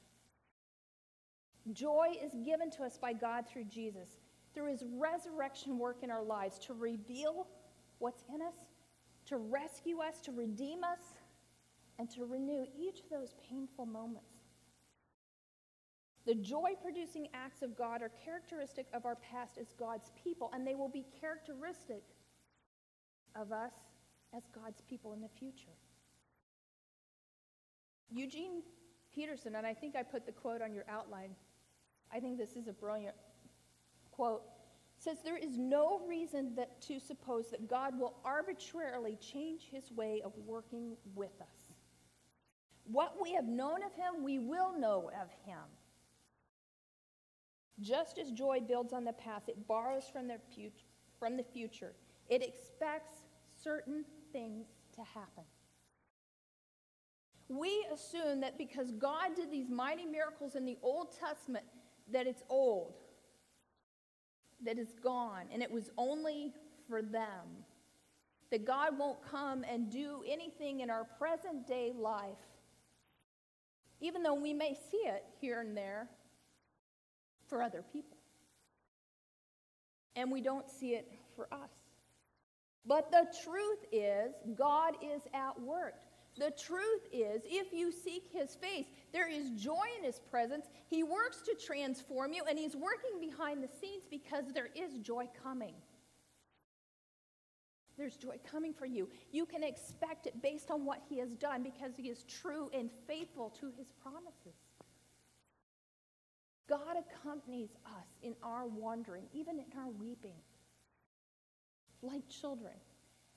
Joy 1.73 2.15
is 2.23 2.33
given 2.45 2.71
to 2.73 2.85
us 2.85 2.97
by 2.97 3.13
God 3.13 3.47
through 3.47 3.65
Jesus, 3.65 4.09
through 4.55 4.71
his 4.71 4.85
resurrection 4.97 5.79
work 5.79 5.99
in 6.03 6.11
our 6.11 6.23
lives 6.23 6.59
to 6.61 6.75
reveal 6.75 7.49
what's 7.99 8.23
in 8.33 8.43
us, 8.43 8.55
to 9.27 9.37
rescue 9.39 10.01
us, 10.01 10.21
to 10.23 10.33
redeem 10.33 10.85
us, 10.85 11.01
and 11.99 12.11
to 12.11 12.25
renew 12.25 12.67
each 12.79 13.01
of 13.01 13.11
those 13.11 13.35
painful 13.49 13.87
moments. 13.87 14.37
The 16.27 16.35
joy 16.35 16.73
producing 16.83 17.29
acts 17.33 17.63
of 17.63 17.77
God 17.77 18.03
are 18.03 18.11
characteristic 18.25 18.87
of 18.93 19.07
our 19.07 19.17
past 19.17 19.59
as 19.59 19.73
God's 19.79 20.11
people, 20.23 20.51
and 20.53 20.67
they 20.67 20.75
will 20.75 20.89
be 20.89 21.07
characteristic 21.21 22.03
of 23.35 23.53
us 23.53 23.73
as 24.37 24.43
God's 24.53 24.83
people 24.89 25.13
in 25.13 25.21
the 25.21 25.29
future. 25.29 25.77
Eugene 28.11 28.63
Peterson, 29.15 29.55
and 29.55 29.67
I 29.67 29.73
think 29.73 29.97
I 29.97 30.03
put 30.03 30.27
the 30.27 30.33
quote 30.33 30.63
on 30.63 30.75
your 30.75 30.85
outline. 30.89 31.31
I 32.13 32.21
think 32.21 32.39
this 32.39 32.57
is 32.57 32.67
a 32.67 32.73
brilliant 32.73 33.15
quote. 34.11 34.43
Says 34.99 35.19
there 35.23 35.37
is 35.37 35.59
no 35.59 36.01
reason 36.09 36.55
that, 36.57 36.81
to 36.83 36.99
suppose 36.99 37.51
that 37.51 37.69
God 37.69 37.99
will 37.99 38.15
arbitrarily 38.25 39.17
change 39.21 39.69
his 39.71 39.93
way 39.93 40.23
of 40.25 40.33
working 40.47 40.97
with 41.15 41.41
us. 41.41 41.73
What 42.85 43.17
we 43.21 43.33
have 43.33 43.47
known 43.47 43.83
of 43.83 43.95
him, 43.95 44.23
we 44.23 44.39
will 44.39 44.79
know 44.79 45.11
of 45.21 45.31
him. 45.45 45.59
Just 47.81 48.19
as 48.19 48.31
joy 48.31 48.61
builds 48.67 48.93
on 48.93 49.05
the 49.05 49.13
past, 49.13 49.49
it 49.49 49.69
borrows 49.69 50.05
from 50.11 50.29
the, 50.29 50.39
from 51.19 51.37
the 51.37 51.43
future. 51.43 51.93
It 52.29 52.43
expects 52.43 53.17
certain 53.63 54.05
things 54.33 54.67
to 54.95 55.03
happen. 55.03 55.45
We 57.49 57.87
assume 57.93 58.41
that 58.41 58.59
because 58.59 58.91
God 58.93 59.37
did 59.37 59.51
these 59.51 59.71
mighty 59.71 60.05
miracles 60.05 60.57
in 60.57 60.65
the 60.65 60.79
Old 60.83 61.17
Testament, 61.19 61.65
that 62.13 62.27
it's 62.27 62.43
old, 62.49 62.95
that 64.65 64.79
it's 64.79 64.99
gone, 64.99 65.45
and 65.53 65.63
it 65.63 65.71
was 65.71 65.91
only 65.97 66.53
for 66.89 67.03
them. 67.03 67.65
That 68.51 68.65
God 68.65 68.97
won't 68.97 69.19
come 69.29 69.65
and 69.69 69.91
do 69.91 70.23
anything 70.27 70.81
in 70.81 70.89
our 70.89 71.05
present 71.19 71.67
day 71.67 71.93
life, 71.99 72.39
even 74.01 74.23
though 74.23 74.35
we 74.35 74.53
may 74.53 74.77
see 74.91 74.99
it 74.99 75.25
here 75.41 75.61
and 75.61 75.77
there 75.77 76.09
for 77.49 77.63
other 77.63 77.83
people. 77.93 78.17
And 80.15 80.31
we 80.31 80.41
don't 80.41 80.71
see 80.71 80.95
it 80.95 81.11
for 81.35 81.53
us. 81.53 81.71
But 82.87 83.11
the 83.11 83.27
truth 83.45 83.85
is, 83.91 84.33
God 84.57 84.95
is 85.03 85.23
at 85.35 85.61
work. 85.61 85.95
The 86.39 86.51
truth 86.51 87.09
is, 87.13 87.43
if 87.47 87.73
you 87.73 87.91
seek 87.91 88.29
his 88.31 88.55
face, 88.55 88.87
there 89.13 89.29
is 89.29 89.51
joy 89.53 89.85
in 89.99 90.05
his 90.05 90.19
presence. 90.19 90.67
He 90.89 91.03
works 91.03 91.41
to 91.43 91.55
transform 91.55 92.33
you, 92.33 92.45
and 92.49 92.59
he's 92.59 92.77
working 92.77 93.19
behind 93.21 93.63
the 93.63 93.69
scenes 93.81 94.05
because 94.11 94.45
there 94.53 94.69
is 94.75 94.99
joy 94.99 95.29
coming. 95.43 95.75
There's 97.97 98.17
joy 98.17 98.37
coming 98.51 98.75
for 98.75 98.85
you. 98.85 99.09
You 99.33 99.47
can 99.47 99.63
expect 99.63 100.27
it 100.27 100.43
based 100.43 100.71
on 100.71 100.85
what 100.85 101.01
he 101.09 101.19
has 101.19 101.35
done 101.37 101.63
because 101.63 101.93
he 101.97 102.09
is 102.09 102.25
true 102.25 102.71
and 102.75 102.91
faithful 103.07 103.51
to 103.61 103.73
his 103.79 103.87
promises. 104.03 104.61
God 106.69 106.97
accompanies 106.99 107.71
us 107.87 108.07
in 108.23 108.35
our 108.43 108.67
wandering, 108.67 109.25
even 109.33 109.59
in 109.59 109.79
our 109.79 109.89
weeping, 109.89 110.35
like 112.03 112.29
children, 112.29 112.75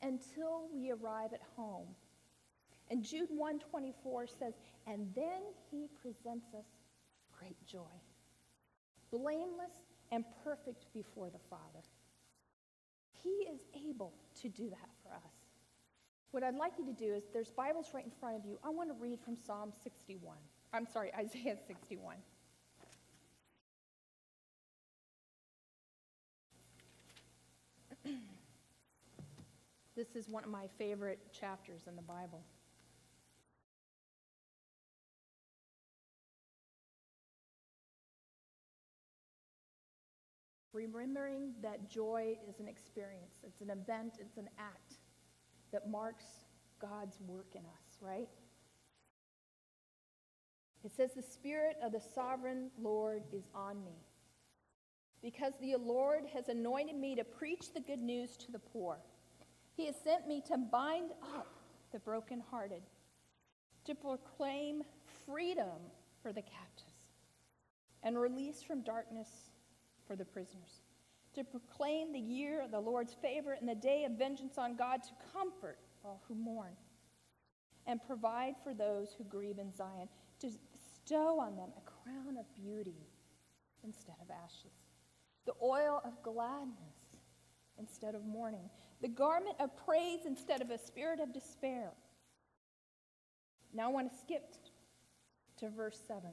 until 0.01 0.67
we 0.73 0.91
arrive 0.91 1.31
at 1.31 1.41
home 1.55 1.87
and 2.89 3.03
Jude 3.03 3.29
124 3.29 4.27
says, 4.27 4.53
And 4.87 5.07
then 5.15 5.41
he 5.69 5.87
presents 6.01 6.47
us 6.57 6.65
great 7.37 7.57
joy, 7.65 7.79
blameless 9.11 9.71
and 10.11 10.25
perfect 10.43 10.87
before 10.93 11.29
the 11.29 11.39
Father. 11.49 11.83
He 13.23 13.29
is 13.29 13.61
able 13.87 14.13
to 14.41 14.49
do 14.49 14.69
that 14.69 14.89
for 15.03 15.13
us. 15.13 15.33
What 16.31 16.43
I'd 16.43 16.55
like 16.55 16.73
you 16.77 16.85
to 16.85 16.93
do 16.93 17.13
is 17.13 17.23
there's 17.33 17.51
Bibles 17.51 17.87
right 17.93 18.05
in 18.05 18.11
front 18.19 18.35
of 18.35 18.45
you. 18.45 18.59
I 18.63 18.69
want 18.69 18.89
to 18.89 18.95
read 18.99 19.19
from 19.19 19.35
Psalm 19.35 19.71
61. 19.83 20.37
I'm 20.73 20.87
sorry, 20.87 21.11
Isaiah 21.17 21.57
61. 21.67 22.15
this 29.95 30.15
is 30.15 30.27
one 30.29 30.43
of 30.43 30.49
my 30.49 30.67
favorite 30.77 31.19
chapters 31.33 31.81
in 31.87 31.95
the 31.95 32.01
Bible. 32.01 32.43
Remembering 40.71 41.53
that 41.63 41.89
joy 41.89 42.37
is 42.47 42.59
an 42.59 42.67
experience, 42.67 43.39
it's 43.43 43.61
an 43.61 43.71
event, 43.71 44.13
it's 44.19 44.37
an 44.37 44.49
act 44.59 44.95
that 45.71 45.89
marks 45.89 46.25
God's 46.79 47.19
work 47.27 47.47
in 47.55 47.61
us, 47.61 47.97
right? 48.01 48.29
It 50.83 50.91
says, 50.91 51.11
The 51.15 51.21
Spirit 51.21 51.77
of 51.83 51.91
the 51.91 51.99
sovereign 51.99 52.69
Lord 52.79 53.23
is 53.33 53.49
on 53.53 53.83
me, 53.83 53.97
because 55.21 55.53
the 55.59 55.75
Lord 55.75 56.25
has 56.33 56.49
anointed 56.49 56.95
me 56.95 57.15
to 57.15 57.23
preach 57.23 57.73
the 57.73 57.81
good 57.81 58.01
news 58.01 58.37
to 58.37 58.51
the 58.51 58.59
poor. 58.59 58.99
He 59.75 59.87
has 59.87 59.95
sent 60.03 60.27
me 60.27 60.41
to 60.47 60.57
bind 60.57 61.11
up 61.35 61.47
the 61.91 61.99
brokenhearted, 61.99 62.83
to 63.85 63.95
proclaim 63.95 64.83
freedom 65.25 65.79
for 66.21 66.31
the 66.31 66.41
captives, 66.41 66.93
and 68.03 68.19
release 68.19 68.61
from 68.61 68.81
darkness 68.81 69.48
for 70.09 70.15
the 70.15 70.25
prisoners, 70.25 70.81
to 71.35 71.43
proclaim 71.43 72.11
the 72.11 72.19
year 72.19 72.63
of 72.63 72.71
the 72.71 72.79
Lord's 72.79 73.13
favor 73.13 73.53
and 73.53 73.69
the 73.69 73.75
day 73.75 74.05
of 74.05 74.13
vengeance 74.13 74.57
on 74.57 74.75
God, 74.75 75.03
to 75.03 75.09
comfort 75.31 75.77
all 76.03 76.23
who 76.27 76.33
mourn, 76.33 76.73
and 77.85 78.01
provide 78.01 78.55
for 78.63 78.73
those 78.73 79.13
who 79.15 79.23
grieve 79.23 79.59
in 79.59 79.71
Zion, 79.71 80.09
to 80.39 80.49
bestow 80.73 81.39
on 81.39 81.55
them 81.55 81.69
a 81.77 81.81
crown 81.81 82.37
of 82.39 82.51
beauty 82.55 83.05
instead 83.83 84.15
of 84.19 84.31
ashes, 84.31 84.73
the 85.45 85.53
oil 85.61 86.01
of 86.03 86.23
gladness 86.23 87.19
instead 87.77 88.15
of 88.15 88.25
mourning, 88.25 88.67
the 89.01 89.07
garment 89.07 89.55
of 89.59 89.69
praise 89.85 90.21
instead 90.25 90.59
of 90.59 90.71
a 90.71 90.77
spirit 90.79 91.19
of 91.19 91.31
despair. 91.31 91.91
Now 93.75 93.89
I 93.89 93.93
want 93.93 94.11
to 94.11 94.17
skip 94.17 94.55
to 95.59 95.69
verse 95.69 96.01
7. 96.07 96.31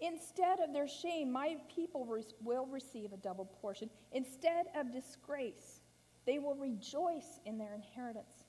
Instead 0.00 0.60
of 0.60 0.72
their 0.72 0.88
shame, 0.88 1.32
my 1.32 1.56
people 1.74 2.06
will 2.42 2.66
receive 2.66 3.12
a 3.12 3.16
double 3.16 3.46
portion. 3.46 3.88
Instead 4.12 4.66
of 4.78 4.92
disgrace, 4.92 5.80
they 6.26 6.38
will 6.38 6.54
rejoice 6.54 7.40
in 7.46 7.56
their 7.56 7.74
inheritance. 7.74 8.44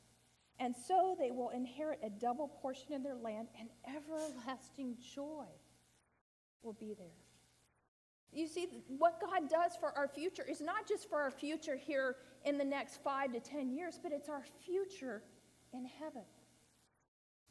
And 0.60 0.76
so 0.76 1.16
they 1.18 1.32
will 1.32 1.52
inherit 1.52 2.00
a 2.04 2.10
double 2.10 2.48
portion 2.48 2.92
in 2.92 3.04
their 3.04 3.16
land, 3.16 3.48
and 3.60 3.70
everlasting 3.88 4.98
joy 5.16 5.46
will 6.64 6.74
be 6.74 6.94
there. 6.98 7.08
You 8.34 8.48
see, 8.48 8.68
what 8.88 9.22
God 9.22 9.50
does 9.50 9.78
for 9.80 9.98
our 9.98 10.08
future 10.08 10.44
is 10.44 10.60
not 10.60 10.88
just 10.88 11.08
for 11.08 11.22
our 11.22 11.32
future 11.32 11.78
here 11.78 12.18
in 12.44 12.58
the 12.58 12.66
next 12.66 13.02
five 13.04 13.32
to 13.34 13.40
ten 13.40 13.72
years, 13.72 14.00
but 14.02 14.12
it's 14.12 14.28
our 14.28 14.44
future 14.66 15.24
in 15.74 15.86
heaven 15.86 16.24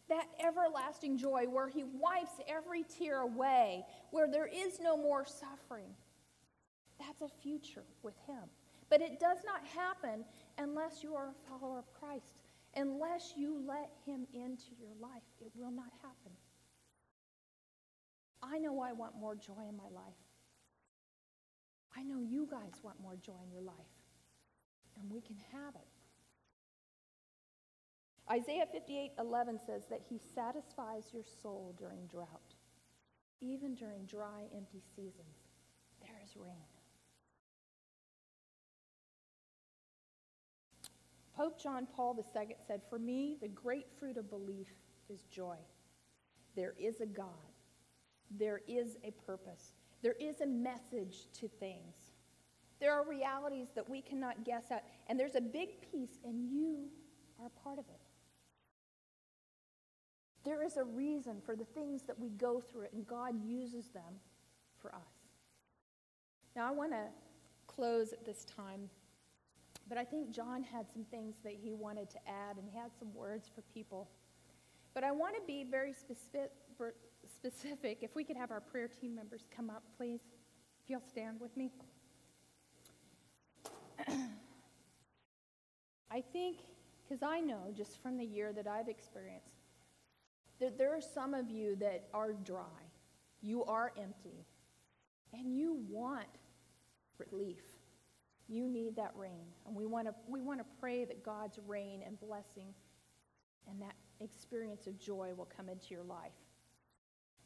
that 0.08 0.26
everlasting 0.44 1.18
joy 1.18 1.46
where 1.48 1.68
he 1.68 1.84
wipes 1.84 2.40
every 2.48 2.84
tear 2.84 3.20
away, 3.20 3.84
where 4.10 4.30
there 4.30 4.46
is 4.46 4.78
no 4.80 4.96
more 4.96 5.24
suffering. 5.24 5.88
That's 6.98 7.22
a 7.22 7.28
future 7.42 7.84
with 8.02 8.14
him. 8.26 8.44
But 8.88 9.00
it 9.00 9.18
does 9.18 9.38
not 9.44 9.66
happen 9.66 10.24
unless 10.58 11.02
you 11.02 11.14
are 11.14 11.28
a 11.30 11.48
follower 11.50 11.78
of 11.78 11.92
Christ. 11.92 12.34
Unless 12.76 13.34
you 13.36 13.60
let 13.66 13.90
him 14.04 14.26
into 14.32 14.70
your 14.78 14.94
life, 15.00 15.22
it 15.40 15.50
will 15.56 15.70
not 15.70 15.90
happen. 16.02 16.32
I 18.42 18.58
know 18.58 18.80
I 18.80 18.92
want 18.92 19.18
more 19.18 19.34
joy 19.34 19.64
in 19.68 19.76
my 19.76 19.88
life. 19.92 20.14
I 21.96 22.02
know 22.02 22.20
you 22.20 22.46
guys 22.50 22.74
want 22.82 23.00
more 23.00 23.16
joy 23.16 23.40
in 23.44 23.50
your 23.50 23.62
life. 23.62 23.74
And 25.00 25.10
we 25.10 25.20
can 25.20 25.36
have 25.52 25.74
it. 25.74 25.95
Isaiah 28.30 28.66
58 28.70 29.12
11 29.18 29.60
says 29.66 29.82
that 29.88 30.00
he 30.08 30.18
satisfies 30.34 31.04
your 31.12 31.22
soul 31.42 31.74
during 31.78 32.06
drought. 32.06 32.54
Even 33.40 33.74
during 33.74 34.04
dry, 34.06 34.44
empty 34.54 34.82
seasons, 34.96 35.36
there 36.00 36.18
is 36.24 36.36
rain. 36.36 36.64
Pope 41.36 41.60
John 41.62 41.86
Paul 41.94 42.16
II 42.18 42.56
said, 42.66 42.80
For 42.88 42.98
me, 42.98 43.36
the 43.40 43.48
great 43.48 43.86
fruit 43.98 44.16
of 44.16 44.30
belief 44.30 44.68
is 45.10 45.22
joy. 45.30 45.58
There 46.56 46.74
is 46.80 47.02
a 47.02 47.06
God, 47.06 47.26
there 48.30 48.62
is 48.66 48.96
a 49.04 49.10
purpose, 49.10 49.74
there 50.02 50.16
is 50.18 50.40
a 50.40 50.46
message 50.46 51.26
to 51.34 51.48
things. 51.48 51.94
There 52.80 52.92
are 52.92 53.08
realities 53.08 53.68
that 53.74 53.88
we 53.88 54.00
cannot 54.00 54.44
guess 54.44 54.64
at, 54.70 54.84
and 55.08 55.20
there's 55.20 55.34
a 55.34 55.40
big 55.40 55.80
piece, 55.92 56.18
and 56.24 56.50
you 56.50 56.88
are 57.40 57.50
part 57.62 57.78
of 57.78 57.84
it. 57.88 58.05
There 60.46 60.62
is 60.62 60.76
a 60.76 60.84
reason 60.84 61.42
for 61.44 61.56
the 61.56 61.64
things 61.64 62.02
that 62.04 62.16
we 62.16 62.28
go 62.30 62.60
through, 62.60 62.86
and 62.92 63.04
God 63.04 63.34
uses 63.44 63.88
them 63.88 64.14
for 64.80 64.94
us. 64.94 65.00
Now, 66.54 66.68
I 66.68 66.70
want 66.70 66.92
to 66.92 67.06
close 67.66 68.12
at 68.12 68.24
this 68.24 68.44
time, 68.44 68.88
but 69.88 69.98
I 69.98 70.04
think 70.04 70.30
John 70.30 70.62
had 70.62 70.86
some 70.92 71.02
things 71.10 71.34
that 71.42 71.54
he 71.60 71.72
wanted 71.74 72.08
to 72.10 72.18
add, 72.28 72.58
and 72.58 72.68
he 72.70 72.78
had 72.78 72.92
some 72.96 73.12
words 73.12 73.50
for 73.52 73.62
people. 73.74 74.08
But 74.94 75.02
I 75.02 75.10
want 75.10 75.34
to 75.34 75.42
be 75.48 75.64
very 75.68 75.92
specific, 75.92 76.52
specific. 77.36 77.98
If 78.02 78.14
we 78.14 78.22
could 78.22 78.36
have 78.36 78.52
our 78.52 78.60
prayer 78.60 78.86
team 78.88 79.16
members 79.16 79.48
come 79.54 79.68
up, 79.68 79.82
please. 79.98 80.20
If 80.84 80.90
you'll 80.90 81.00
stand 81.00 81.40
with 81.40 81.56
me. 81.56 81.72
I 86.08 86.20
think, 86.32 86.58
because 87.02 87.24
I 87.24 87.40
know 87.40 87.72
just 87.76 88.00
from 88.00 88.16
the 88.16 88.24
year 88.24 88.52
that 88.52 88.68
I've 88.68 88.86
experienced, 88.88 89.55
that 90.60 90.78
there 90.78 90.94
are 90.94 91.00
some 91.00 91.34
of 91.34 91.50
you 91.50 91.76
that 91.76 92.08
are 92.14 92.32
dry, 92.32 92.82
you 93.42 93.64
are 93.64 93.92
empty, 93.98 94.46
and 95.32 95.56
you 95.56 95.78
want 95.88 96.26
relief. 97.18 97.62
You 98.48 98.68
need 98.68 98.96
that 98.96 99.12
rain. 99.16 99.46
And 99.66 99.74
we 99.74 99.86
want 99.86 100.06
to 100.06 100.14
we 100.28 100.40
want 100.40 100.60
to 100.60 100.66
pray 100.80 101.04
that 101.04 101.24
God's 101.24 101.58
rain 101.66 102.02
and 102.06 102.18
blessing 102.20 102.74
and 103.68 103.80
that 103.82 103.94
experience 104.20 104.86
of 104.86 104.98
joy 104.98 105.32
will 105.36 105.48
come 105.56 105.68
into 105.68 105.88
your 105.90 106.04
life. 106.04 106.32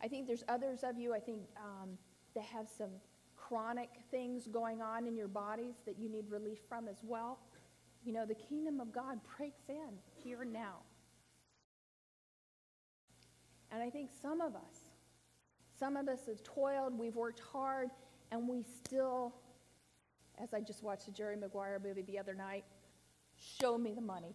I 0.02 0.08
think 0.08 0.26
there's 0.26 0.44
others 0.48 0.80
of 0.82 0.98
you, 0.98 1.14
I 1.14 1.18
think, 1.18 1.40
um, 1.56 1.90
that 2.34 2.44
have 2.44 2.68
some 2.68 2.90
chronic 3.36 3.90
things 4.10 4.46
going 4.46 4.80
on 4.80 5.06
in 5.06 5.16
your 5.16 5.28
bodies 5.28 5.74
that 5.86 5.98
you 5.98 6.08
need 6.08 6.30
relief 6.30 6.58
from 6.68 6.88
as 6.88 6.98
well. 7.02 7.38
You 8.04 8.12
know, 8.12 8.24
the 8.24 8.34
kingdom 8.34 8.80
of 8.80 8.92
God 8.92 9.18
breaks 9.36 9.68
in 9.68 9.98
here 10.22 10.44
now. 10.44 10.78
And 13.72 13.82
I 13.82 13.90
think 13.90 14.10
some 14.20 14.40
of 14.40 14.54
us, 14.54 14.90
some 15.78 15.96
of 15.96 16.08
us 16.08 16.26
have 16.26 16.42
toiled, 16.42 16.98
we've 16.98 17.16
worked 17.16 17.40
hard, 17.52 17.90
and 18.32 18.48
we 18.48 18.62
still, 18.62 19.34
as 20.38 20.52
I 20.52 20.60
just 20.60 20.82
watched 20.82 21.06
the 21.06 21.12
Jerry 21.12 21.36
Maguire 21.36 21.80
movie 21.82 22.02
the 22.02 22.18
other 22.18 22.34
night, 22.34 22.64
show 23.36 23.78
me 23.78 23.94
the 23.94 24.00
money. 24.00 24.34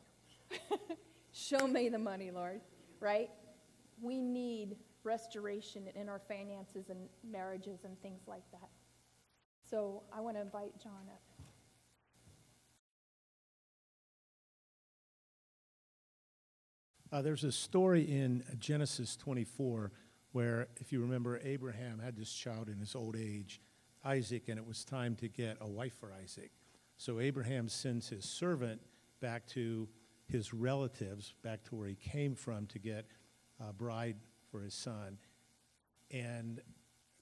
show 1.31 1.67
me 1.67 1.89
the 1.89 1.99
money, 1.99 2.31
Lord, 2.31 2.61
right? 2.99 3.29
We 4.01 4.21
need 4.21 4.77
restoration 5.03 5.87
in 5.95 6.09
our 6.09 6.19
finances 6.19 6.89
and 6.89 7.07
marriages 7.29 7.83
and 7.83 8.01
things 8.01 8.21
like 8.27 8.43
that. 8.51 8.69
So 9.69 10.03
I 10.13 10.21
want 10.21 10.37
to 10.37 10.41
invite 10.41 10.71
John 10.81 10.93
up. 11.09 11.34
Uh, 17.15 17.21
there's 17.21 17.45
a 17.45 17.51
story 17.51 18.01
in 18.01 18.43
Genesis 18.59 19.15
24 19.15 19.89
where, 20.33 20.67
if 20.81 20.91
you 20.91 20.99
remember, 20.99 21.39
Abraham 21.45 21.97
had 21.97 22.17
this 22.17 22.29
child 22.29 22.67
in 22.67 22.77
his 22.77 22.93
old 22.93 23.15
age, 23.15 23.61
Isaac, 24.03 24.49
and 24.49 24.59
it 24.59 24.67
was 24.67 24.83
time 24.83 25.15
to 25.15 25.29
get 25.29 25.55
a 25.61 25.65
wife 25.65 25.93
for 25.97 26.11
Isaac. 26.21 26.51
So 26.97 27.21
Abraham 27.21 27.69
sends 27.69 28.09
his 28.09 28.25
servant 28.25 28.81
back 29.21 29.47
to 29.51 29.87
his 30.27 30.53
relatives, 30.53 31.33
back 31.41 31.63
to 31.69 31.75
where 31.75 31.87
he 31.87 31.95
came 31.95 32.35
from, 32.35 32.67
to 32.67 32.79
get 32.79 33.05
a 33.65 33.71
bride 33.71 34.17
for 34.51 34.59
his 34.59 34.73
son. 34.73 35.17
And 36.11 36.59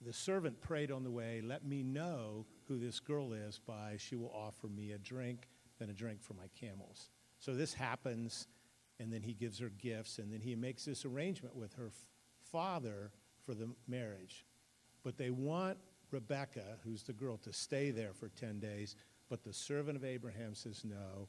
the 0.01 0.11
servant 0.11 0.59
prayed 0.59 0.91
on 0.91 1.03
the 1.03 1.11
way, 1.11 1.39
Let 1.43 1.67
me 1.67 1.83
know 1.83 2.47
who 2.67 2.79
this 2.79 2.99
girl 2.99 3.31
is 3.33 3.59
by 3.59 3.97
she 3.99 4.15
will 4.15 4.33
offer 4.33 4.65
me 4.65 4.93
a 4.93 4.97
drink, 4.97 5.49
then 5.77 5.91
a 5.91 5.93
drink 5.93 6.23
for 6.23 6.33
my 6.33 6.47
camels. 6.59 7.11
So 7.37 7.53
this 7.53 7.75
happens, 7.75 8.47
and 9.03 9.11
then 9.11 9.21
he 9.21 9.33
gives 9.33 9.59
her 9.59 9.69
gifts, 9.69 10.17
and 10.17 10.31
then 10.31 10.39
he 10.39 10.55
makes 10.55 10.85
this 10.85 11.03
arrangement 11.03 11.55
with 11.57 11.73
her 11.73 11.91
father 12.49 13.11
for 13.45 13.53
the 13.53 13.69
marriage. 13.85 14.45
But 15.03 15.17
they 15.17 15.29
want 15.29 15.77
Rebecca, 16.09 16.77
who's 16.85 17.03
the 17.03 17.11
girl, 17.11 17.35
to 17.39 17.51
stay 17.51 17.91
there 17.91 18.13
for 18.13 18.29
10 18.29 18.61
days. 18.61 18.95
But 19.29 19.43
the 19.43 19.51
servant 19.51 19.97
of 19.97 20.05
Abraham 20.05 20.55
says, 20.55 20.85
No, 20.85 21.27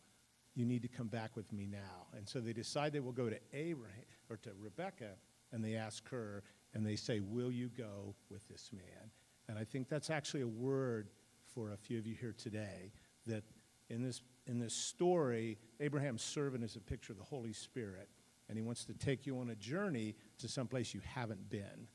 you 0.55 0.65
need 0.65 0.83
to 0.83 0.89
come 0.89 1.09
back 1.09 1.35
with 1.35 1.53
me 1.53 1.67
now. 1.67 2.07
And 2.17 2.29
so 2.29 2.41
they 2.41 2.53
decide 2.53 2.93
they 2.93 3.01
will 3.01 3.11
go 3.11 3.29
to 3.29 3.41
Abraham 3.53 4.05
or 4.31 4.37
to 4.37 4.51
Rebecca 4.57 5.11
and 5.51 5.65
they 5.65 5.75
ask 5.75 6.09
her 6.11 6.45
and 6.75 6.87
they 6.87 6.97
say, 6.97 7.19
Will 7.19 7.51
you 7.51 7.71
go 7.77 8.15
with 8.31 8.47
this 8.49 8.71
man? 8.73 9.11
And 9.49 9.59
I 9.59 9.65
think 9.65 9.89
that's 9.89 10.11
actually 10.11 10.43
a 10.43 10.49
word 10.49 11.09
for 11.53 11.73
a 11.73 11.77
few 11.77 11.99
of 11.99 12.07
you 12.07 12.15
here 12.15 12.35
today 12.37 12.93
that 13.27 13.43
in 13.91 14.03
this, 14.03 14.23
in 14.47 14.59
this 14.59 14.75
story, 14.75 15.59
Abraham's 15.81 16.23
servant 16.23 16.65
is 16.65 16.77
a 16.77 16.81
picture 16.81 17.13
of 17.13 17.19
the 17.19 17.25
Holy 17.25 17.53
Spirit, 17.53 18.09
and 18.49 18.59
he 18.59 18.63
wants 18.63 18.85
to 18.85 18.95
take 18.95 19.27
you 19.27 19.39
on 19.39 19.51
a 19.51 19.55
journey 19.55 20.15
to 20.39 20.49
someplace 20.49 20.93
you 20.93 21.01
haven't 21.05 21.49
been. 21.49 21.89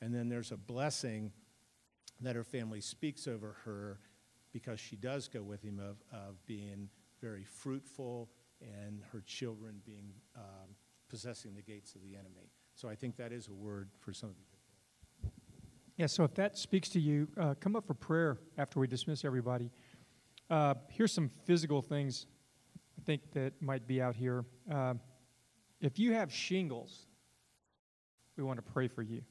And 0.00 0.14
then 0.14 0.28
there's 0.28 0.52
a 0.52 0.56
blessing 0.56 1.32
that 2.20 2.36
her 2.36 2.44
family 2.44 2.80
speaks 2.80 3.26
over 3.26 3.56
her 3.64 3.98
because 4.52 4.78
she 4.78 4.96
does 4.96 5.28
go 5.28 5.42
with 5.42 5.62
him 5.62 5.80
of, 5.80 5.96
of 6.12 6.44
being 6.46 6.88
very 7.20 7.44
fruitful 7.44 8.28
and 8.60 9.02
her 9.12 9.22
children 9.26 9.80
being 9.84 10.12
um, 10.36 10.76
possessing 11.08 11.54
the 11.54 11.62
gates 11.62 11.94
of 11.94 12.02
the 12.02 12.14
enemy. 12.14 12.50
So 12.74 12.88
I 12.88 12.94
think 12.94 13.16
that 13.16 13.32
is 13.32 13.48
a 13.48 13.52
word 13.52 13.90
for 14.00 14.12
some 14.12 14.30
of 14.30 14.36
you. 14.38 15.30
Yeah, 15.96 16.06
so 16.06 16.24
if 16.24 16.34
that 16.34 16.56
speaks 16.56 16.88
to 16.90 17.00
you, 17.00 17.28
uh, 17.38 17.54
come 17.60 17.76
up 17.76 17.86
for 17.86 17.94
prayer 17.94 18.38
after 18.56 18.80
we 18.80 18.86
dismiss 18.86 19.24
everybody. 19.24 19.70
Uh, 20.50 20.74
here's 20.90 21.12
some 21.12 21.28
physical 21.46 21.80
things 21.80 22.26
I 22.98 23.02
think 23.04 23.32
that 23.32 23.60
might 23.60 23.86
be 23.86 24.02
out 24.02 24.16
here. 24.16 24.44
Uh, 24.70 24.94
if 25.80 25.98
you 25.98 26.12
have 26.12 26.32
shingles, 26.32 27.06
we 28.36 28.44
want 28.44 28.58
to 28.58 28.72
pray 28.72 28.88
for 28.88 29.02
you. 29.02 29.22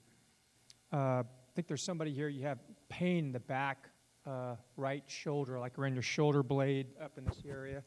Uh, 0.91 1.24
I 1.24 1.24
think 1.55 1.68
there's 1.68 1.84
somebody 1.84 2.14
here, 2.14 2.28
you 2.28 2.43
have 2.43 2.59
pain 2.89 3.26
in 3.26 3.32
the 3.32 3.39
back 3.39 3.89
uh, 4.26 4.55
right 4.78 5.03
shoulder, 5.07 5.59
like 5.59 5.78
around 5.78 5.93
your 5.93 6.03
shoulder 6.03 6.43
blade 6.43 6.88
up 7.01 7.18
in 7.18 7.26
this 7.26 7.41
area. 7.47 7.84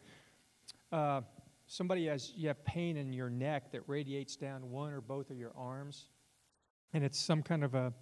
Uh, 0.90 1.20
somebody 1.66 2.06
has 2.06 2.32
you 2.36 2.48
have 2.48 2.64
pain 2.64 2.96
in 2.96 3.12
your 3.12 3.30
neck 3.30 3.72
that 3.72 3.82
radiates 3.86 4.36
down 4.36 4.70
one 4.70 4.92
or 4.92 5.00
both 5.00 5.30
of 5.30 5.38
your 5.38 5.52
arms, 5.56 6.06
and 6.92 7.04
it's 7.04 7.18
some 7.18 7.42
kind 7.42 7.64
of 7.64 7.74
a 7.74 7.92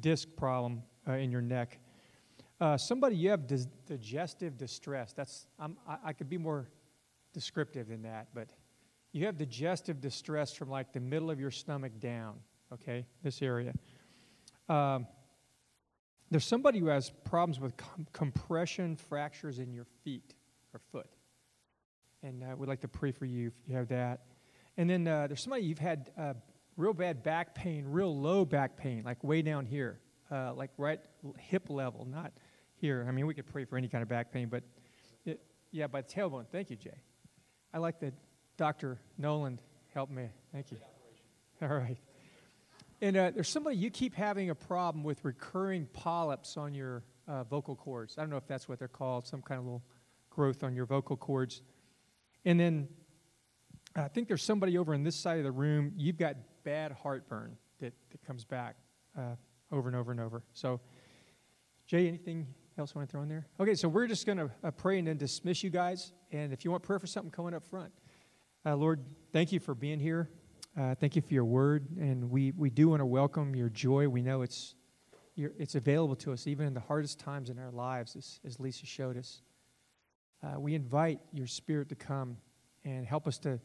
disc 0.00 0.28
problem 0.36 0.82
uh, 1.08 1.12
in 1.12 1.30
your 1.30 1.42
neck. 1.42 1.78
Uh, 2.60 2.76
somebody 2.76 3.16
you 3.16 3.30
have 3.30 3.46
dis- 3.46 3.68
digestive 3.86 4.56
distress. 4.56 5.12
That's 5.12 5.46
I, 5.58 5.68
I 6.06 6.12
could 6.12 6.28
be 6.28 6.38
more 6.38 6.68
descriptive 7.32 7.88
than 7.88 8.02
that, 8.02 8.28
but 8.34 8.48
you 9.12 9.26
have 9.26 9.36
digestive 9.36 10.00
distress 10.00 10.54
from 10.54 10.70
like 10.70 10.92
the 10.92 11.00
middle 11.00 11.30
of 11.30 11.38
your 11.38 11.50
stomach 11.50 11.92
down. 12.00 12.36
Okay, 12.72 13.06
this 13.22 13.42
area. 13.42 13.72
Um, 14.68 15.06
there's 16.30 16.44
somebody 16.44 16.80
who 16.80 16.86
has 16.86 17.10
problems 17.24 17.60
with 17.60 17.76
com- 17.76 18.06
compression 18.12 18.96
fractures 18.96 19.58
in 19.58 19.72
your 19.72 19.86
feet 20.02 20.34
or 20.74 20.80
foot 20.90 21.08
and 22.26 22.42
uh, 22.42 22.56
we'd 22.56 22.68
like 22.68 22.80
to 22.80 22.88
pray 22.88 23.12
for 23.12 23.24
you 23.24 23.48
if 23.48 23.68
you 23.68 23.76
have 23.76 23.88
that. 23.88 24.22
And 24.76 24.90
then 24.90 25.06
uh, 25.06 25.26
there's 25.26 25.40
somebody 25.40 25.64
you've 25.64 25.78
had 25.78 26.10
uh, 26.18 26.34
real 26.76 26.92
bad 26.92 27.22
back 27.22 27.54
pain, 27.54 27.84
real 27.86 28.14
low 28.18 28.44
back 28.44 28.76
pain, 28.76 29.02
like 29.04 29.22
way 29.22 29.42
down 29.42 29.64
here, 29.64 30.00
uh, 30.30 30.52
like 30.54 30.70
right 30.76 31.00
hip 31.38 31.70
level, 31.70 32.04
not 32.04 32.32
here. 32.80 33.04
I 33.08 33.12
mean, 33.12 33.26
we 33.26 33.34
could 33.34 33.46
pray 33.46 33.64
for 33.64 33.76
any 33.76 33.88
kind 33.88 34.02
of 34.02 34.08
back 34.08 34.32
pain, 34.32 34.48
but 34.48 34.62
it, 35.24 35.40
yeah, 35.70 35.86
by 35.86 36.02
the 36.02 36.08
tailbone. 36.08 36.46
Thank 36.50 36.70
you, 36.70 36.76
Jay. 36.76 36.98
I 37.72 37.78
like 37.78 38.00
that 38.00 38.14
Dr. 38.56 38.98
Nolan 39.18 39.60
helped 39.92 40.12
me. 40.12 40.28
Thank 40.52 40.70
you. 40.70 40.78
All 41.62 41.68
right. 41.68 41.98
And 43.02 43.16
uh, 43.16 43.30
there's 43.32 43.48
somebody 43.48 43.76
you 43.76 43.90
keep 43.90 44.14
having 44.14 44.50
a 44.50 44.54
problem 44.54 45.04
with 45.04 45.24
recurring 45.24 45.86
polyps 45.92 46.56
on 46.56 46.74
your 46.74 47.02
uh, 47.28 47.44
vocal 47.44 47.76
cords. 47.76 48.16
I 48.16 48.22
don't 48.22 48.30
know 48.30 48.36
if 48.36 48.46
that's 48.46 48.68
what 48.68 48.78
they're 48.78 48.88
called, 48.88 49.26
some 49.26 49.42
kind 49.42 49.58
of 49.58 49.64
little 49.64 49.82
growth 50.30 50.64
on 50.64 50.74
your 50.74 50.86
vocal 50.86 51.16
cords. 51.16 51.62
And 52.44 52.58
then 52.58 52.88
I 53.94 54.08
think 54.08 54.28
there's 54.28 54.42
somebody 54.42 54.78
over 54.78 54.94
in 54.94 55.02
this 55.02 55.16
side 55.16 55.38
of 55.38 55.44
the 55.44 55.52
room, 55.52 55.92
you've 55.96 56.16
got 56.18 56.36
bad 56.64 56.92
heartburn 56.92 57.56
that, 57.80 57.92
that 58.10 58.26
comes 58.26 58.44
back 58.44 58.76
uh, 59.18 59.34
over 59.72 59.88
and 59.88 59.96
over 59.96 60.10
and 60.10 60.20
over. 60.20 60.42
So, 60.52 60.80
Jay, 61.86 62.08
anything 62.08 62.46
else 62.78 62.94
want 62.94 63.08
to 63.08 63.12
throw 63.12 63.22
in 63.22 63.28
there? 63.28 63.46
Okay, 63.58 63.74
so 63.74 63.88
we're 63.88 64.06
just 64.06 64.26
going 64.26 64.38
to 64.38 64.50
uh, 64.62 64.70
pray 64.70 64.98
and 64.98 65.08
then 65.08 65.16
dismiss 65.16 65.62
you 65.62 65.70
guys. 65.70 66.12
And 66.32 66.52
if 66.52 66.64
you 66.64 66.70
want 66.70 66.82
prayer 66.82 66.98
for 66.98 67.06
something, 67.06 67.30
coming 67.30 67.54
up 67.54 67.64
front. 67.64 67.92
Uh, 68.64 68.76
Lord, 68.76 69.00
thank 69.32 69.52
you 69.52 69.60
for 69.60 69.74
being 69.74 70.00
here. 70.00 70.28
Uh, 70.78 70.94
thank 70.94 71.16
you 71.16 71.22
for 71.22 71.32
your 71.32 71.44
word. 71.44 71.86
And 71.98 72.30
we, 72.30 72.52
we 72.52 72.70
do 72.70 72.88
want 72.88 73.00
to 73.00 73.06
welcome 73.06 73.54
your 73.54 73.68
joy. 73.68 74.08
We 74.08 74.22
know 74.22 74.42
it's, 74.42 74.74
it's 75.36 75.74
available 75.74 76.16
to 76.16 76.32
us 76.32 76.46
even 76.46 76.66
in 76.66 76.74
the 76.74 76.80
hardest 76.80 77.18
times 77.18 77.50
in 77.50 77.58
our 77.58 77.70
lives, 77.70 78.16
as, 78.16 78.40
as 78.44 78.60
Lisa 78.60 78.86
showed 78.86 79.16
us 79.16 79.42
uh, 80.42 80.60
we 80.60 80.74
invite 80.74 81.20
your 81.32 81.46
spirit 81.46 81.88
to 81.88 81.94
come 81.94 82.36
and 82.84 83.06
help 83.06 83.26
us 83.26 83.38
to 83.38 83.58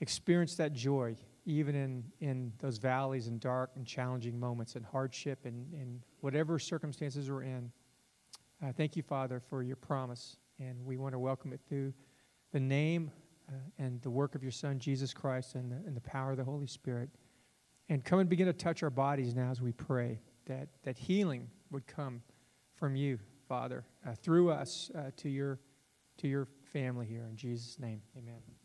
experience 0.00 0.56
that 0.56 0.72
joy 0.72 1.16
even 1.44 1.74
in, 1.74 2.04
in 2.20 2.52
those 2.58 2.78
valleys 2.78 3.26
and 3.26 3.40
dark 3.40 3.70
and 3.76 3.86
challenging 3.86 4.38
moments 4.38 4.76
and 4.76 4.84
hardship 4.84 5.44
and, 5.44 5.72
and 5.72 6.00
whatever 6.20 6.58
circumstances 6.58 7.30
we're 7.30 7.42
in. 7.42 7.72
Uh, 8.62 8.72
thank 8.72 8.96
you, 8.96 9.02
Father, 9.02 9.40
for 9.40 9.62
your 9.62 9.76
promise. 9.76 10.36
And 10.58 10.84
we 10.84 10.96
want 10.96 11.12
to 11.14 11.18
welcome 11.18 11.52
it 11.52 11.60
through 11.68 11.92
the 12.52 12.60
name 12.60 13.10
uh, 13.48 13.52
and 13.78 14.02
the 14.02 14.10
work 14.10 14.34
of 14.34 14.42
your 14.42 14.52
Son, 14.52 14.78
Jesus 14.78 15.14
Christ, 15.14 15.54
and 15.54 15.70
the, 15.70 15.76
and 15.86 15.96
the 15.96 16.00
power 16.00 16.32
of 16.32 16.36
the 16.36 16.44
Holy 16.44 16.66
Spirit. 16.66 17.08
And 17.88 18.04
come 18.04 18.18
and 18.18 18.28
begin 18.28 18.46
to 18.46 18.52
touch 18.52 18.82
our 18.82 18.90
bodies 18.90 19.34
now 19.34 19.50
as 19.50 19.60
we 19.60 19.72
pray 19.72 20.20
that, 20.46 20.68
that 20.82 20.98
healing 20.98 21.48
would 21.70 21.86
come 21.86 22.22
from 22.74 22.96
you, 22.96 23.18
Father, 23.48 23.84
uh, 24.06 24.14
through 24.14 24.50
us 24.50 24.90
uh, 24.94 25.10
to 25.18 25.28
your 25.28 25.58
to 26.18 26.28
your 26.28 26.48
family 26.72 27.06
here. 27.06 27.26
In 27.30 27.36
Jesus' 27.36 27.78
name, 27.78 28.02
amen. 28.16 28.57